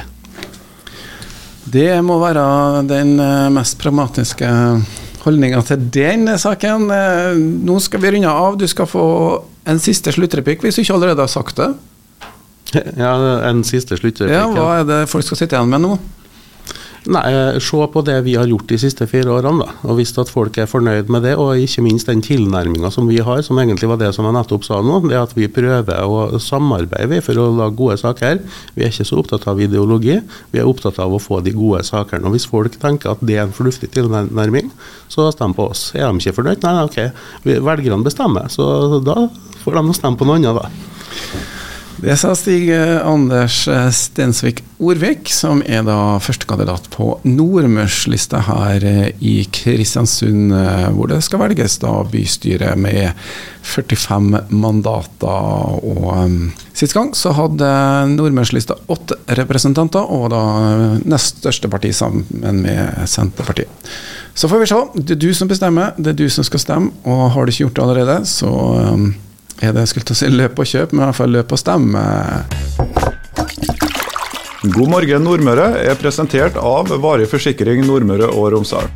Det 1.64 1.88
må 2.04 2.18
være 2.20 2.44
den 2.88 3.16
eh, 3.22 3.48
mest 3.54 3.78
pragmatiske 3.80 4.48
holdninga 5.24 5.62
til 5.64 5.86
den 5.94 6.28
saken. 6.40 6.88
Eh, 6.92 7.38
nå 7.64 7.78
skal 7.80 8.02
vi 8.02 8.12
runde 8.16 8.30
av. 8.30 8.58
Du 8.60 8.66
skal 8.68 8.88
få 8.90 9.06
en 9.68 9.80
siste 9.80 10.12
sluttreplikk, 10.12 10.64
hvis 10.64 10.76
du 10.76 10.84
ikke 10.84 10.98
allerede 10.98 11.24
har 11.24 11.32
sagt 11.32 11.60
det. 11.62 11.72
Ja, 12.98 13.14
en 13.46 13.62
siste 13.62 13.94
sluttreplikk. 13.96 14.34
Ja, 14.34 14.48
hva 14.50 14.80
er 14.80 14.86
det 14.88 15.00
folk 15.12 15.22
skal 15.26 15.38
sitte 15.38 15.54
igjen 15.56 15.70
med 15.70 15.84
nå? 15.84 15.96
Nei, 17.04 17.60
Se 17.60 17.86
på 17.92 18.00
det 18.00 18.14
vi 18.24 18.34
har 18.38 18.48
gjort 18.48 18.68
de 18.70 18.78
siste 18.80 19.04
fire 19.06 19.28
årene. 19.28 19.66
da, 19.66 19.72
og 19.84 19.98
Hvis 19.98 20.14
at 20.18 20.30
folk 20.32 20.56
er 20.56 20.66
fornøyd 20.66 21.10
med 21.12 21.22
det, 21.22 21.34
og 21.36 21.58
ikke 21.60 21.82
minst 21.84 22.08
den 22.08 22.22
tilnærminga 22.24 22.90
som 22.90 23.08
vi 23.08 23.18
har, 23.20 23.42
som 23.42 23.58
egentlig 23.58 23.88
var 23.90 23.98
det 24.00 24.14
som 24.14 24.24
jeg 24.24 24.32
nettopp 24.32 24.64
sa 24.64 24.80
nå, 24.80 25.02
det 25.08 25.18
at 25.20 25.34
vi 25.36 25.48
prøver 25.48 26.00
å 26.00 26.38
samarbeide 26.40 27.20
for 27.20 27.36
å 27.36 27.50
lage 27.52 27.76
gode 27.76 27.98
saker. 28.00 28.40
Vi 28.74 28.84
er 28.84 28.92
ikke 28.92 29.04
så 29.04 29.18
opptatt 29.20 29.46
av 29.46 29.60
ideologi, 29.60 30.16
vi 30.50 30.58
er 30.62 30.68
opptatt 30.70 30.98
av 30.98 31.12
å 31.12 31.20
få 31.20 31.42
de 31.44 31.52
gode 31.52 31.84
sakene. 31.84 32.24
og 32.24 32.32
Hvis 32.32 32.48
folk 32.48 32.72
tenker 32.80 33.12
at 33.12 33.20
det 33.20 33.36
er 33.36 33.44
en 33.44 33.52
fornuftig 33.52 33.90
tilnærming, 33.92 34.72
så 35.08 35.28
stem 35.32 35.52
på 35.52 35.68
oss. 35.70 35.90
Er 35.94 36.08
de 36.08 36.24
ikke 36.24 36.38
fornøyd? 36.40 36.64
Nei, 36.64 36.84
ok, 36.88 37.00
velgerne 37.44 38.04
bestemmer. 38.04 38.48
Så 38.48 39.02
da 39.04 39.28
får 39.64 39.76
de 39.76 39.98
stemme 40.00 40.16
på 40.16 40.24
noe 40.24 40.40
annet, 40.40 40.56
da. 40.56 41.52
Det 42.04 42.18
sa 42.20 42.34
Stig 42.36 42.66
eh, 42.68 43.06
Anders 43.06 43.62
eh, 43.68 43.86
Stensvik 43.88 44.58
Orvik, 44.84 45.30
som 45.32 45.62
er 45.64 45.86
da 45.86 46.18
førstekandidat 46.20 46.90
på 46.92 47.06
Nordmørslista 47.24 48.42
her 48.44 48.84
eh, 48.84 49.06
i 49.24 49.38
Kristiansund, 49.48 50.52
hvor 50.92 51.08
det 51.08 51.22
skal 51.24 51.40
velges 51.40 51.78
da 51.80 51.94
bystyre 52.04 52.74
med 52.76 53.16
45 53.64 54.44
mandater. 54.52 55.80
Og 55.80 56.76
Sist 56.76 56.92
gang 56.92 57.14
så 57.16 57.32
hadde 57.38 57.72
Nordmørslista 58.12 58.76
åtte 58.92 59.16
representanter, 59.40 60.04
og 60.04 60.28
da 60.34 60.44
nest 61.08 61.40
største 61.40 61.72
parti 61.72 61.94
sammen 61.96 62.28
med 62.60 63.08
Senterpartiet. 63.08 63.70
Så 64.36 64.50
får 64.50 64.60
vi 64.60 64.72
se. 64.74 64.86
Det 65.00 65.16
er 65.16 65.24
du 65.24 65.30
som 65.32 65.48
bestemmer, 65.48 65.96
det 65.96 66.12
er 66.12 66.20
du 66.20 66.28
som 66.28 66.44
skal 66.44 66.60
stemme. 66.60 66.92
Og 67.08 67.30
har 67.32 67.46
du 67.46 67.54
ikke 67.54 67.64
gjort 67.64 67.78
det 67.78 67.86
allerede, 67.88 68.24
så 68.28 68.52
er 69.62 69.74
det 69.76 69.86
skulle 69.90 70.06
til 70.08 70.16
å 70.16 70.20
si 70.22 70.30
løp 70.32 70.58
og 70.58 70.68
kjøp, 70.70 70.94
men 70.94 71.04
i 71.04 71.06
hvert 71.08 71.18
fall 71.20 71.34
løp 71.34 71.54
og 71.54 71.60
stemme. 71.60 72.04
God 74.64 74.88
morgen 74.88 75.26
Nordmøre 75.26 75.66
er 75.84 75.98
presentert 76.00 76.56
av 76.56 76.88
Varig 77.02 77.28
forsikring 77.28 77.84
Nordmøre 77.84 78.30
og 78.32 78.54
Romsdal. 78.54 78.88